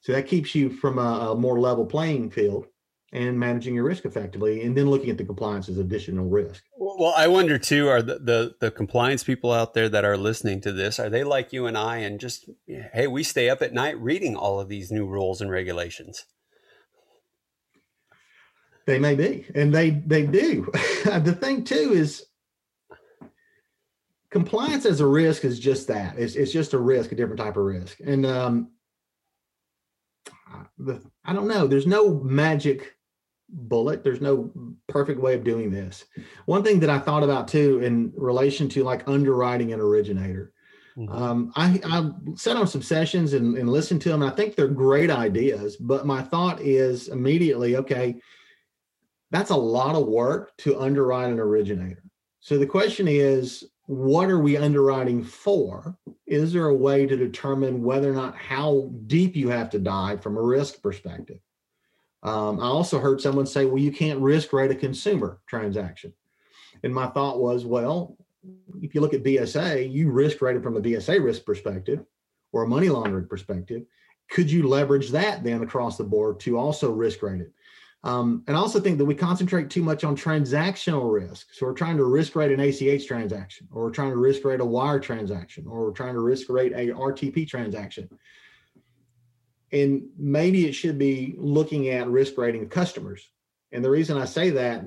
So 0.01 0.13
that 0.13 0.27
keeps 0.27 0.55
you 0.55 0.71
from 0.71 0.99
a, 0.99 1.33
a 1.33 1.35
more 1.37 1.61
level 1.61 1.85
playing 1.85 2.31
field 2.31 2.67
and 3.13 3.39
managing 3.39 3.75
your 3.75 3.85
risk 3.85 4.07
effectively 4.07 4.63
and 4.63 4.77
then 4.77 4.89
looking 4.89 5.11
at 5.11 5.19
the 5.19 5.25
compliance 5.25 5.69
as 5.69 5.79
additional 5.79 6.27
risk. 6.27 6.65
Well 6.77 7.15
i 7.17 7.27
wonder 7.29 7.59
too 7.59 7.89
are 7.89 8.03
the, 8.03 8.19
the, 8.19 8.55
the 8.61 8.71
compliance 8.71 9.25
people 9.25 9.53
out 9.53 9.75
there 9.75 9.89
that 9.89 10.05
are 10.05 10.17
listening 10.17 10.61
to 10.63 10.73
this 10.73 10.99
are 10.99 11.11
they 11.11 11.25
like 11.25 11.53
you 11.53 11.67
and 11.67 11.77
i 11.77 11.99
and 11.99 12.21
just 12.21 12.49
hey 12.67 13.07
we 13.07 13.23
stay 13.23 13.49
up 13.49 13.63
at 13.63 13.73
night 13.73 13.99
reading 14.01 14.37
all 14.37 14.61
of 14.61 14.69
these 14.69 14.91
new 14.91 15.07
rules 15.07 15.41
and 15.41 15.51
regulations? 15.51 16.25
They 18.87 18.99
may 18.99 19.15
be 19.15 19.47
and 19.55 19.73
they 19.73 19.91
they 19.91 20.27
do. 20.27 20.71
The 21.05 21.37
thing 21.39 21.65
too 21.65 21.93
is 21.95 22.25
compliance 24.31 24.87
as 24.87 25.01
a 25.01 25.07
risk 25.07 25.45
is 25.45 25.59
just 25.59 25.89
that. 25.89 26.17
It's, 26.17 26.37
it's 26.37 26.53
just 26.53 26.73
a 26.73 26.79
risk 26.79 27.13
a 27.13 27.15
different 27.15 27.41
type 27.41 27.57
of 27.57 27.65
risk. 27.65 27.99
And 28.01 28.25
um 28.25 28.71
the, 30.79 31.03
I 31.25 31.33
don't 31.33 31.49
know. 31.49 31.67
There's 31.67 31.87
no 31.87 32.15
magic 32.21 32.95
bullet. 33.53 34.03
There's 34.03 34.21
no 34.21 34.51
perfect 34.89 35.21
way 35.21 35.35
of 35.35 35.45
doing 35.45 35.71
this. 35.71 36.05
One 36.47 36.63
thing 36.63 36.81
that 36.81 36.91
I 36.91 36.99
thought 36.99 37.23
about 37.23 37.49
too 37.49 37.81
in 37.81 38.13
relation 38.17 38.69
to 38.71 38.83
like 38.83 39.07
underwriting 39.07 39.73
an 39.73 39.81
originator. 39.81 40.53
Mm-hmm. 40.97 41.13
Um, 41.13 41.53
I, 41.57 41.81
I 41.85 42.11
sat 42.37 42.57
on 42.57 42.67
some 42.67 42.83
sessions 42.83 43.33
and, 43.33 43.57
and 43.57 43.71
listened 43.71 44.03
to 44.03 44.11
them. 44.11 44.23
And 44.23 44.31
I 44.31 44.35
think 44.35 44.55
they're 44.55 44.69
great 44.69 45.11
ideas, 45.11 45.77
but 45.77 46.07
my 46.07 46.23
thought 46.23 46.61
is 46.61 47.09
immediately, 47.09 47.77
okay, 47.77 48.21
that's 49.31 49.51
a 49.51 49.57
lot 49.57 49.95
of 49.95 50.07
work 50.07 50.55
to 50.59 50.79
underwrite 50.81 51.31
an 51.31 51.41
originator. 51.41 52.03
So 52.41 52.59
the 52.59 52.67
question 52.67 53.09
is, 53.09 53.65
what 53.87 54.29
are 54.31 54.39
we 54.39 54.57
underwriting 54.57 55.25
for? 55.25 55.97
Is 56.27 56.53
there 56.53 56.67
a 56.67 56.75
way 56.75 57.07
to 57.07 57.17
determine 57.17 57.83
whether 57.83 58.11
or 58.11 58.15
not 58.15 58.37
how 58.37 58.91
deep 59.07 59.35
you 59.35 59.49
have 59.49 59.71
to 59.71 59.79
dive 59.79 60.23
from 60.23 60.37
a 60.37 60.43
risk 60.43 60.83
perspective? 60.83 61.39
Um, 62.23 62.61
I 62.61 62.65
also 62.65 62.99
heard 62.99 63.21
someone 63.21 63.47
say, 63.47 63.67
well, 63.67 63.83
you 63.83 63.93
can't 63.93 64.21
risk 64.21 64.53
rate 64.53 64.71
a 64.71 64.77
consumer 64.77 65.41
transaction. 65.47 66.13
And 66.85 66.95
my 66.95 67.07
thought 67.09 67.41
was, 67.41 67.65
well, 67.65 68.17
if 68.81 68.95
you 68.95 69.01
look 69.01 69.15
at 69.15 69.23
BSA, 69.23 69.93
you 69.93 70.11
risk 70.11 70.41
rated 70.41 70.63
from 70.63 70.77
a 70.77 70.81
BSA 70.81 71.23
risk 71.23 71.45
perspective 71.45 72.05
or 72.53 72.65
a 72.65 72.69
money 72.69 72.89
laundering 72.89 73.27
perspective. 73.27 73.83
Could 74.31 74.51
you 74.51 74.69
leverage 74.69 75.11
that 75.11 75.45
then 75.45 75.63
across 75.63 75.97
the 75.97 76.05
board 76.05 76.41
to 76.41 76.59
also 76.59 76.93
risk 76.93 77.23
rate 77.23 77.41
it? 77.41 77.53
Um, 78.05 78.43
and 78.49 78.57
I 78.57 78.61
also 78.61 78.81
think 78.81 78.99
that 78.99 79.05
we 79.05 79.15
concentrate 79.15 79.71
too 79.71 79.83
much 79.83 80.03
on 80.03 80.17
transactional 80.17 81.13
risk. 81.13 81.49
So 81.53 81.67
we're 81.67 81.73
trying 81.73 81.97
to 81.99 82.05
risk 82.05 82.35
rate 82.35 82.51
an 82.51 82.59
ACH 82.59 83.07
transaction, 83.07 83.69
or 83.71 83.85
we're 83.85 83.91
trying 83.91 84.11
to 84.11 84.17
risk 84.17 84.45
rate 84.45 84.61
a 84.61 84.65
wire 84.65 84.99
transaction, 84.99 85.67
or 85.69 85.85
we're 85.85 85.93
trying 85.93 86.15
to 86.15 86.21
risk 86.21 86.49
rate 86.49 86.73
a 86.73 86.89
RTP 86.89 87.47
transaction. 87.47 88.09
And 89.73 90.09
maybe 90.19 90.67
it 90.67 90.73
should 90.73 90.99
be 90.99 91.35
looking 91.39 91.89
at 91.89 92.07
risk 92.07 92.37
rating 92.37 92.63
of 92.63 92.71
customers. 92.71 93.29
And 93.73 93.83
the 93.83 93.91
reason 93.91 94.19
I 94.19 94.27
say 94.27 94.51
that, 94.51 94.85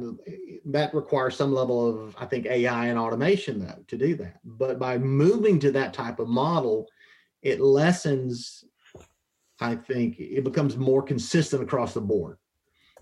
that 0.66 0.94
requires 0.94 1.36
some 1.36 1.54
level 1.54 1.90
of, 1.90 2.16
I 2.20 2.26
think, 2.26 2.46
AI 2.46 2.88
and 2.88 3.00
automation 3.00 3.66
though 3.66 3.84
to 3.88 3.98
do 3.98 4.16
that. 4.18 4.40
But 4.44 4.78
by 4.78 5.00
moving 5.00 5.60
to 5.62 5.72
that 5.72 5.94
type 5.94 6.20
of 6.20 6.28
model, 6.28 6.88
it 7.42 7.60
lessens, 7.60 8.64
I 9.60 9.76
think, 9.76 10.20
it 10.20 10.44
becomes 10.44 10.78
more 10.78 11.02
consistent 11.02 11.64
across 11.64 11.96
the 11.96 12.02
board 12.02 12.38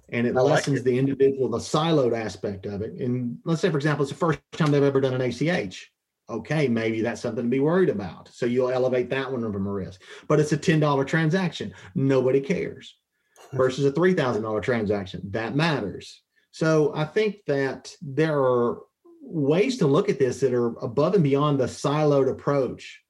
and 0.10 0.28
it 0.28 0.36
lessens 0.36 0.82
it. 0.82 0.84
the 0.84 0.98
individual, 0.98 1.50
the 1.50 1.58
siloed 1.58 2.18
aspect 2.18 2.66
of 2.66 2.82
it. 2.82 2.94
And 2.94 3.38
let's 3.46 3.62
say, 3.62 3.70
for 3.70 3.78
example, 3.78 4.04
it's 4.04 4.12
the 4.12 4.18
first 4.18 4.40
time 4.52 4.72
they've 4.72 4.84
ever 4.84 5.02
done 5.02 5.14
an 5.14 5.22
ACH. 5.22 5.92
Okay, 6.30 6.68
maybe 6.68 7.02
that's 7.02 7.22
something 7.22 7.44
to 7.44 7.50
be 7.50 7.60
worried 7.60 7.90
about. 7.90 8.30
So 8.30 8.46
you'll 8.46 8.72
elevate 8.72 9.10
that 9.10 9.32
one 9.32 9.42
from 9.42 9.68
a 9.68 9.72
risk. 9.72 10.02
But 10.28 10.40
it's 10.40 10.54
a 10.54 10.58
$10 10.58 11.06
transaction. 11.06 11.74
Nobody 11.96 12.40
cares. 12.40 12.96
Versus 13.54 13.86
a 13.86 13.92
$3,000 13.92 14.64
transaction. 14.64 15.22
That 15.32 15.56
matters. 15.56 16.24
So 16.52 16.94
I 16.96 17.06
think 17.06 17.38
that 17.48 17.94
there 18.02 18.40
are 18.40 18.80
ways 19.22 19.78
to 19.78 19.88
look 19.88 20.10
at 20.10 20.20
this 20.20 20.40
that 20.40 20.54
are 20.54 20.78
above 20.80 21.14
and 21.14 21.24
beyond 21.24 21.60
the 21.60 21.66
siloed 21.66 22.30
approach 22.30 23.02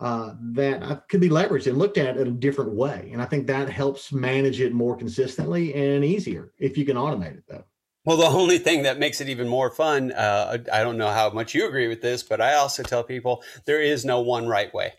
uh, 0.00 0.34
that 0.40 1.08
could 1.08 1.20
be 1.20 1.28
leveraged 1.28 1.68
and 1.68 1.78
looked 1.78 1.96
at 1.96 2.16
in 2.16 2.26
a 2.26 2.32
different 2.32 2.72
way. 2.72 3.10
And 3.12 3.22
I 3.22 3.24
think 3.24 3.46
that 3.46 3.70
helps 3.70 4.12
manage 4.12 4.60
it 4.60 4.72
more 4.72 4.96
consistently 4.96 5.74
and 5.74 6.04
easier 6.04 6.52
if 6.58 6.76
you 6.76 6.84
can 6.84 6.96
automate 6.96 7.38
it, 7.38 7.44
though. 7.48 7.64
Well, 8.04 8.16
the 8.16 8.26
only 8.38 8.58
thing 8.58 8.82
that 8.82 8.98
makes 8.98 9.20
it 9.20 9.28
even 9.28 9.48
more 9.48 9.70
fun, 9.70 10.12
uh, 10.12 10.58
I 10.72 10.82
don't 10.82 10.98
know 10.98 11.10
how 11.10 11.30
much 11.30 11.54
you 11.54 11.66
agree 11.66 11.88
with 11.88 12.02
this, 12.02 12.22
but 12.22 12.40
I 12.40 12.54
also 12.54 12.82
tell 12.82 13.04
people 13.04 13.42
there 13.64 13.80
is 13.80 14.04
no 14.04 14.20
one 14.20 14.46
right 14.46 14.72
way. 14.74 14.94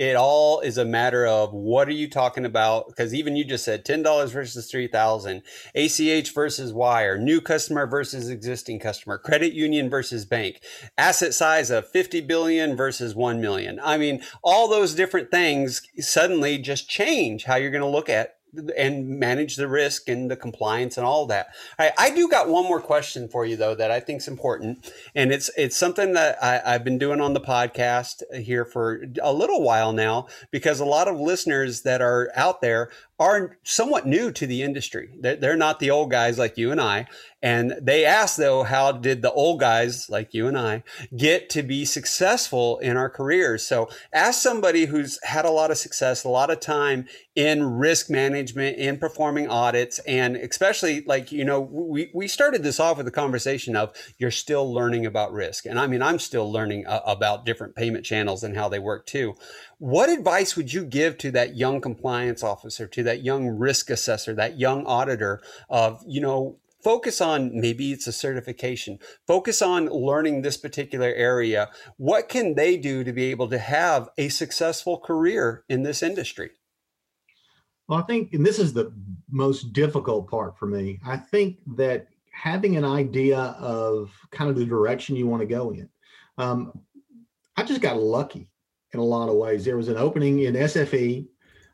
It 0.00 0.16
all 0.16 0.60
is 0.60 0.78
a 0.78 0.84
matter 0.86 1.26
of 1.26 1.52
what 1.52 1.86
are 1.86 1.92
you 1.92 2.08
talking 2.08 2.46
about? 2.46 2.86
Because 2.88 3.12
even 3.12 3.36
you 3.36 3.44
just 3.44 3.66
said 3.66 3.84
$10 3.84 4.30
versus 4.30 4.70
3000 4.70 5.42
ach 5.74 6.32
versus 6.32 6.72
wire 6.72 7.18
new 7.18 7.38
customer 7.38 7.86
versus 7.86 8.30
existing 8.30 8.78
customer 8.78 9.18
credit 9.18 9.52
union 9.52 9.90
versus 9.90 10.24
bank 10.24 10.62
asset 10.96 11.34
size 11.34 11.70
of 11.70 11.86
50 11.86 12.22
billion 12.22 12.76
versus 12.76 13.14
1 13.14 13.42
million. 13.42 13.78
I 13.84 13.98
mean 13.98 14.22
all 14.42 14.68
those 14.68 14.94
different 14.94 15.30
things 15.30 15.82
suddenly 15.98 16.56
just 16.56 16.88
change 16.88 17.44
how 17.44 17.56
you're 17.56 17.70
going 17.70 17.82
to 17.82 17.86
look 17.86 18.08
at 18.08 18.36
and 18.76 19.08
manage 19.08 19.56
the 19.56 19.68
risk 19.68 20.08
and 20.08 20.30
the 20.30 20.36
compliance 20.36 20.96
and 20.96 21.06
all 21.06 21.26
that. 21.26 21.48
I, 21.78 21.92
I 21.98 22.10
do 22.10 22.28
got 22.28 22.48
one 22.48 22.64
more 22.64 22.80
question 22.80 23.28
for 23.28 23.44
you 23.44 23.56
though 23.56 23.74
that 23.74 23.90
I 23.90 24.00
think 24.00 24.20
is 24.20 24.28
important, 24.28 24.92
and 25.14 25.32
it's 25.32 25.50
it's 25.56 25.76
something 25.76 26.12
that 26.14 26.42
I, 26.42 26.60
I've 26.64 26.84
been 26.84 26.98
doing 26.98 27.20
on 27.20 27.34
the 27.34 27.40
podcast 27.40 28.22
here 28.34 28.64
for 28.64 29.04
a 29.22 29.32
little 29.32 29.62
while 29.62 29.92
now 29.92 30.26
because 30.50 30.80
a 30.80 30.84
lot 30.84 31.08
of 31.08 31.18
listeners 31.18 31.82
that 31.82 32.00
are 32.00 32.30
out 32.34 32.60
there 32.60 32.90
are 33.20 33.58
somewhat 33.62 34.06
new 34.06 34.32
to 34.32 34.46
the 34.46 34.62
industry. 34.62 35.10
They're, 35.20 35.36
they're 35.36 35.56
not 35.56 35.78
the 35.78 35.90
old 35.90 36.10
guys 36.10 36.38
like 36.38 36.56
you 36.56 36.72
and 36.72 36.80
I. 36.80 37.06
And 37.42 37.74
they 37.80 38.04
ask 38.04 38.36
though, 38.36 38.64
how 38.64 38.92
did 38.92 39.20
the 39.20 39.32
old 39.32 39.60
guys 39.60 40.08
like 40.08 40.32
you 40.34 40.46
and 40.46 40.58
I 40.58 40.82
get 41.16 41.50
to 41.50 41.62
be 41.62 41.84
successful 41.84 42.78
in 42.78 42.96
our 42.96 43.10
careers? 43.10 43.64
So 43.64 43.90
ask 44.12 44.40
somebody 44.40 44.86
who's 44.86 45.18
had 45.22 45.44
a 45.44 45.50
lot 45.50 45.70
of 45.70 45.78
success, 45.78 46.24
a 46.24 46.28
lot 46.28 46.50
of 46.50 46.60
time 46.60 47.06
in 47.34 47.62
risk 47.64 48.10
management, 48.10 48.78
in 48.78 48.98
performing 48.98 49.48
audits, 49.48 49.98
and 50.00 50.36
especially 50.36 51.02
like, 51.02 51.30
you 51.30 51.44
know, 51.44 51.60
we, 51.60 52.10
we 52.14 52.26
started 52.26 52.62
this 52.62 52.80
off 52.80 52.98
with 52.98 53.06
a 53.06 53.12
conversation 53.12 53.76
of 53.76 53.92
you're 54.18 54.30
still 54.30 54.72
learning 54.72 55.06
about 55.06 55.32
risk. 55.32 55.66
And 55.66 55.78
I 55.78 55.86
mean, 55.86 56.02
I'm 56.02 56.18
still 56.18 56.50
learning 56.50 56.86
uh, 56.86 57.00
about 57.06 57.46
different 57.46 57.74
payment 57.74 58.04
channels 58.04 58.42
and 58.42 58.56
how 58.56 58.68
they 58.68 58.78
work 58.78 59.06
too. 59.06 59.34
What 59.80 60.10
advice 60.10 60.56
would 60.56 60.74
you 60.74 60.84
give 60.84 61.16
to 61.16 61.30
that 61.30 61.56
young 61.56 61.80
compliance 61.80 62.42
officer, 62.42 62.86
to 62.88 63.02
that 63.04 63.24
young 63.24 63.48
risk 63.48 63.88
assessor, 63.88 64.34
that 64.34 64.58
young 64.58 64.84
auditor 64.84 65.40
of, 65.70 66.02
you 66.06 66.20
know, 66.20 66.58
focus 66.84 67.22
on 67.22 67.58
maybe 67.58 67.90
it's 67.90 68.06
a 68.06 68.12
certification, 68.12 68.98
focus 69.26 69.62
on 69.62 69.86
learning 69.86 70.42
this 70.42 70.58
particular 70.58 71.08
area. 71.08 71.70
What 71.96 72.28
can 72.28 72.56
they 72.56 72.76
do 72.76 73.04
to 73.04 73.12
be 73.14 73.30
able 73.30 73.48
to 73.48 73.56
have 73.56 74.10
a 74.18 74.28
successful 74.28 74.98
career 74.98 75.64
in 75.66 75.82
this 75.82 76.02
industry? 76.02 76.50
Well, 77.88 78.00
I 78.00 78.02
think, 78.02 78.34
and 78.34 78.44
this 78.44 78.58
is 78.58 78.74
the 78.74 78.92
most 79.30 79.72
difficult 79.72 80.28
part 80.28 80.58
for 80.58 80.66
me, 80.66 81.00
I 81.06 81.16
think 81.16 81.56
that 81.76 82.08
having 82.32 82.76
an 82.76 82.84
idea 82.84 83.38
of 83.38 84.12
kind 84.30 84.50
of 84.50 84.56
the 84.56 84.66
direction 84.66 85.16
you 85.16 85.26
want 85.26 85.40
to 85.40 85.46
go 85.46 85.70
in. 85.70 85.88
Um, 86.36 86.82
I 87.56 87.62
just 87.62 87.80
got 87.80 87.98
lucky 87.98 88.49
in 88.92 89.00
a 89.00 89.04
lot 89.04 89.28
of 89.28 89.36
ways. 89.36 89.64
There 89.64 89.76
was 89.76 89.88
an 89.88 89.96
opening 89.96 90.40
in 90.40 90.54
SFE, 90.54 91.26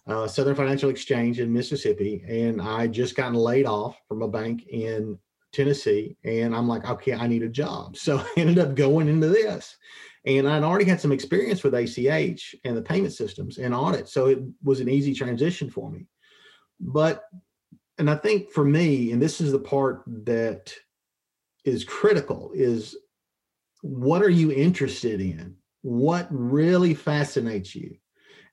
uh, 0.06 0.26
Southern 0.26 0.54
Financial 0.54 0.90
Exchange 0.90 1.40
in 1.40 1.52
Mississippi, 1.52 2.24
and 2.28 2.60
I 2.60 2.86
just 2.86 3.16
gotten 3.16 3.34
laid 3.34 3.66
off 3.66 3.98
from 4.08 4.22
a 4.22 4.28
bank 4.28 4.66
in 4.68 5.18
Tennessee. 5.56 6.16
And 6.24 6.54
I'm 6.54 6.68
like, 6.68 6.88
okay, 6.88 7.14
I 7.14 7.26
need 7.26 7.42
a 7.42 7.48
job. 7.48 7.96
So 7.96 8.18
I 8.36 8.40
ended 8.40 8.58
up 8.58 8.74
going 8.74 9.08
into 9.08 9.28
this. 9.28 9.76
And 10.26 10.48
I'd 10.48 10.64
already 10.64 10.84
had 10.84 11.00
some 11.00 11.12
experience 11.12 11.62
with 11.62 11.74
ACH 11.74 12.54
and 12.64 12.76
the 12.76 12.82
payment 12.82 13.12
systems 13.12 13.58
and 13.58 13.72
audit. 13.72 14.08
So 14.08 14.26
it 14.26 14.40
was 14.62 14.80
an 14.80 14.88
easy 14.88 15.14
transition 15.14 15.70
for 15.70 15.90
me. 15.90 16.06
But, 16.80 17.22
and 17.98 18.10
I 18.10 18.16
think 18.16 18.50
for 18.50 18.64
me, 18.64 19.12
and 19.12 19.22
this 19.22 19.40
is 19.40 19.52
the 19.52 19.58
part 19.58 20.02
that 20.24 20.74
is 21.64 21.84
critical, 21.84 22.50
is 22.54 22.96
what 23.82 24.20
are 24.20 24.30
you 24.30 24.50
interested 24.52 25.20
in? 25.20 25.56
What 25.86 26.26
really 26.30 26.94
fascinates 26.94 27.72
you. 27.76 27.96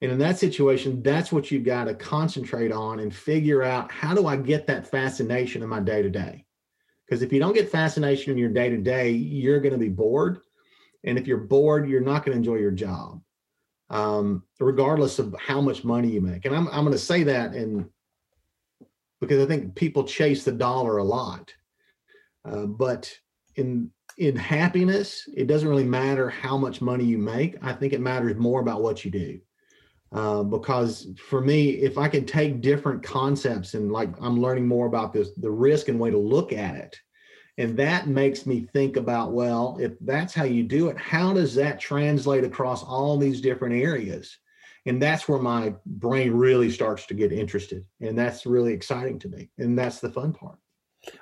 And 0.04 0.12
in 0.12 0.20
that 0.20 0.38
situation, 0.38 1.02
that's 1.02 1.32
what 1.32 1.50
you've 1.50 1.64
got 1.64 1.86
to 1.86 1.96
concentrate 1.96 2.72
on 2.72 3.00
and 3.00 3.14
figure 3.14 3.64
out 3.64 3.92
how 3.92 4.14
do 4.14 4.28
I 4.28 4.36
get 4.36 4.68
that 4.68 4.86
fascination 4.86 5.64
in 5.64 5.70
my 5.70 5.80
day 5.80 6.04
to 6.04 6.12
day? 6.12 6.46
Because 7.06 7.24
if 7.24 7.34
you 7.34 7.40
don't 7.40 7.56
get 7.56 7.72
fascination 7.72 8.32
in 8.32 8.38
your 8.38 8.52
day 8.52 8.70
to 8.70 8.78
day, 8.78 9.10
you're 9.10 9.62
going 9.62 9.74
to 9.74 9.80
be 9.80 9.90
bored. 9.90 10.42
And 11.06 11.18
if 11.18 11.26
you're 11.26 11.38
bored, 11.38 11.90
you're 11.90 12.02
not 12.02 12.24
going 12.24 12.34
to 12.34 12.38
enjoy 12.38 12.58
your 12.58 12.72
job, 12.72 13.20
um, 13.90 14.44
regardless 14.60 15.18
of 15.18 15.36
how 15.40 15.60
much 15.60 15.84
money 15.84 16.10
you 16.10 16.22
make. 16.22 16.46
And 16.46 16.56
I'm, 16.56 16.68
I'm 16.68 16.84
going 16.84 16.92
to 16.92 17.00
say 17.00 17.24
that 17.24 17.54
and 17.54 17.90
because 19.20 19.44
I 19.44 19.48
think 19.48 19.74
people 19.74 20.04
chase 20.04 20.44
the 20.44 20.52
dollar 20.52 20.98
a 20.98 21.04
lot. 21.04 21.52
Uh, 22.46 22.68
but 22.68 23.12
in 23.56 23.90
in 24.18 24.36
happiness, 24.36 25.28
it 25.36 25.48
doesn't 25.48 25.68
really 25.68 25.84
matter 25.84 26.30
how 26.30 26.58
much 26.58 26.82
money 26.82 27.04
you 27.04 27.18
make. 27.18 27.58
I 27.62 27.74
think 27.74 27.94
it 27.94 28.02
matters 28.02 28.36
more 28.36 28.62
about 28.62 28.82
what 28.82 29.04
you 29.04 29.12
do. 29.12 29.40
Uh, 30.12 30.44
because 30.44 31.08
for 31.18 31.42
me, 31.42 31.70
if 31.72 31.98
I 31.98 32.08
can 32.08 32.26
take 32.26 32.62
different 32.62 33.02
concepts 33.02 33.74
and 33.74 33.92
like 33.92 34.10
I'm 34.22 34.40
learning 34.40 34.68
more 34.68 34.86
about 34.86 35.12
this, 35.12 35.32
the 35.38 35.50
risk 35.50 35.88
and 35.88 36.00
way 36.00 36.12
to 36.12 36.18
look 36.18 36.54
at 36.54 36.76
it, 36.76 36.96
and 37.58 37.78
that 37.78 38.08
makes 38.08 38.46
me 38.46 38.68
think 38.74 38.96
about, 38.96 39.32
well, 39.32 39.78
if 39.80 39.94
that's 40.02 40.34
how 40.34 40.44
you 40.44 40.64
do 40.64 40.90
it, 40.90 40.98
how 40.98 41.34
does 41.34 41.54
that 41.56 41.80
translate 41.80 42.44
across 42.44 42.84
all 42.84 43.18
these 43.18 43.42
different 43.42 43.76
areas? 43.76 44.38
And 44.86 45.02
that's 45.02 45.28
where 45.28 45.40
my 45.40 45.74
brain 45.86 46.32
really 46.32 46.70
starts 46.70 47.06
to 47.08 47.14
get 47.14 47.32
interested. 47.32 47.86
And 48.02 48.18
that's 48.18 48.46
really 48.46 48.74
exciting 48.74 49.20
to 49.20 49.30
me. 49.30 49.50
And 49.58 49.78
that's 49.78 50.00
the 50.00 50.12
fun 50.12 50.34
part. 50.34 50.58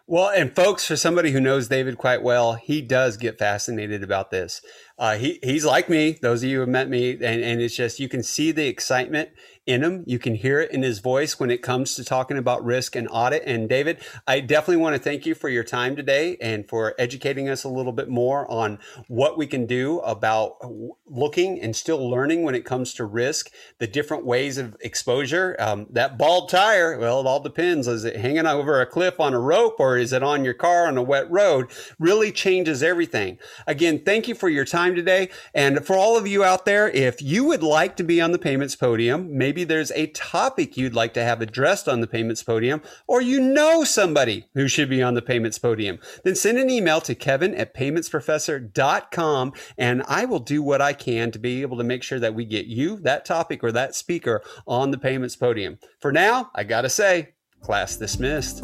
Well, 0.07 0.29
and 0.29 0.53
folks, 0.55 0.85
for 0.85 0.95
somebody 0.95 1.31
who 1.31 1.39
knows 1.39 1.67
David 1.67 1.97
quite 1.97 2.21
well, 2.21 2.53
he 2.53 2.81
does 2.81 3.17
get 3.17 3.39
fascinated 3.39 4.03
about 4.03 4.29
this. 4.29 4.61
Uh, 4.97 5.15
he 5.15 5.39
he's 5.41 5.65
like 5.65 5.89
me. 5.89 6.19
Those 6.21 6.43
of 6.43 6.49
you 6.49 6.57
who 6.57 6.59
have 6.61 6.69
met 6.69 6.89
me, 6.89 7.13
and, 7.13 7.23
and 7.23 7.61
it's 7.61 7.75
just 7.75 7.99
you 7.99 8.09
can 8.09 8.21
see 8.21 8.51
the 8.51 8.67
excitement 8.67 9.29
in 9.65 9.83
him. 9.83 10.03
You 10.07 10.17
can 10.17 10.35
hear 10.35 10.59
it 10.59 10.71
in 10.71 10.81
his 10.81 10.99
voice 10.99 11.39
when 11.39 11.51
it 11.51 11.61
comes 11.61 11.95
to 11.95 12.03
talking 12.03 12.37
about 12.37 12.65
risk 12.65 12.95
and 12.95 13.07
audit. 13.11 13.43
And 13.45 13.69
David, 13.69 14.03
I 14.27 14.39
definitely 14.39 14.77
want 14.77 14.95
to 14.95 15.01
thank 15.01 15.25
you 15.25 15.35
for 15.35 15.49
your 15.49 15.63
time 15.63 15.95
today 15.95 16.37
and 16.41 16.67
for 16.67 16.95
educating 16.97 17.47
us 17.47 17.63
a 17.63 17.69
little 17.69 17.91
bit 17.91 18.09
more 18.09 18.49
on 18.49 18.79
what 19.07 19.37
we 19.37 19.45
can 19.45 19.67
do 19.67 19.99
about 19.99 20.57
looking 21.05 21.61
and 21.61 21.75
still 21.75 22.09
learning 22.09 22.43
when 22.43 22.55
it 22.55 22.65
comes 22.65 22.93
to 22.95 23.05
risk, 23.05 23.51
the 23.77 23.87
different 23.87 24.25
ways 24.25 24.57
of 24.57 24.75
exposure. 24.81 25.55
Um, 25.59 25.87
that 25.91 26.17
bald 26.17 26.49
tire, 26.49 26.97
well, 26.97 27.19
it 27.19 27.27
all 27.27 27.39
depends. 27.39 27.87
Is 27.87 28.03
it 28.03 28.15
hanging 28.15 28.47
over 28.47 28.81
a 28.81 28.85
cliff 28.85 29.19
on 29.19 29.33
a 29.33 29.39
rope 29.39 29.75
or 29.79 29.97
is 29.97 30.11
it 30.11 30.23
on 30.23 30.43
your 30.43 30.55
car 30.55 30.87
on 30.87 30.97
a 30.97 31.03
wet 31.03 31.29
road? 31.29 31.71
Really 31.99 32.31
changes 32.31 32.81
everything. 32.81 33.37
Again, 33.67 34.01
thank 34.03 34.27
you 34.27 34.33
for 34.33 34.49
your 34.49 34.65
time 34.65 34.95
today. 34.95 35.29
And 35.53 35.85
for 35.85 35.95
all 35.95 36.17
of 36.17 36.25
you 36.25 36.43
out 36.43 36.65
there, 36.65 36.89
if 36.89 37.21
you 37.21 37.43
would 37.45 37.63
like 37.63 37.95
to 37.97 38.03
be 38.03 38.19
on 38.19 38.31
the 38.31 38.39
payments 38.39 38.75
podium, 38.75 39.37
maybe 39.37 39.50
Maybe 39.51 39.65
there's 39.65 39.91
a 39.91 40.07
topic 40.07 40.77
you'd 40.77 40.95
like 40.95 41.13
to 41.15 41.23
have 41.25 41.41
addressed 41.41 41.89
on 41.89 41.99
the 41.99 42.07
payments 42.07 42.41
podium, 42.41 42.81
or 43.05 43.21
you 43.21 43.41
know 43.41 43.83
somebody 43.83 44.45
who 44.53 44.69
should 44.69 44.89
be 44.89 45.03
on 45.03 45.13
the 45.13 45.21
payments 45.21 45.59
podium. 45.59 45.99
Then 46.23 46.35
send 46.35 46.57
an 46.57 46.69
email 46.69 47.01
to 47.01 47.13
kevin 47.13 47.53
at 47.55 47.75
paymentsprofessor.com 47.75 49.51
and 49.77 50.03
I 50.07 50.23
will 50.23 50.39
do 50.39 50.63
what 50.63 50.79
I 50.79 50.93
can 50.93 51.31
to 51.31 51.37
be 51.37 51.63
able 51.63 51.77
to 51.79 51.83
make 51.83 52.01
sure 52.01 52.17
that 52.17 52.33
we 52.33 52.45
get 52.45 52.67
you, 52.67 52.95
that 53.01 53.25
topic, 53.25 53.61
or 53.61 53.73
that 53.73 53.93
speaker 53.93 54.41
on 54.65 54.91
the 54.91 54.97
payments 54.97 55.35
podium. 55.35 55.79
For 55.99 56.13
now, 56.13 56.49
I 56.55 56.63
gotta 56.63 56.87
say, 56.87 57.33
class 57.59 57.97
dismissed. 57.97 58.59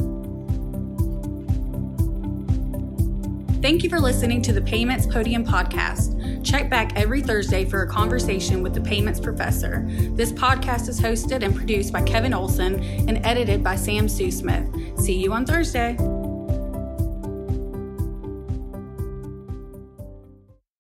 Thank 3.61 3.83
you 3.83 3.89
for 3.89 3.99
listening 3.99 4.41
to 4.43 4.53
the 4.53 4.61
Payments 4.61 5.05
Podium 5.05 5.43
Podcast. 5.43 6.16
Check 6.47 6.69
back 6.69 6.95
every 6.95 7.21
Thursday 7.21 7.65
for 7.65 7.81
a 7.81 7.87
conversation 7.87 8.63
with 8.63 8.73
the 8.73 8.79
payments 8.79 9.19
professor. 9.19 9.83
This 9.85 10.31
podcast 10.31 10.87
is 10.87 10.97
hosted 10.97 11.43
and 11.43 11.53
produced 11.53 11.91
by 11.91 12.01
Kevin 12.03 12.33
Olson 12.33 12.81
and 13.09 13.19
edited 13.25 13.61
by 13.65 13.75
Sam 13.75 14.07
Sue 14.07 14.31
Smith. 14.31 14.65
See 14.97 15.21
you 15.21 15.33
on 15.33 15.45
Thursday. 15.45 15.97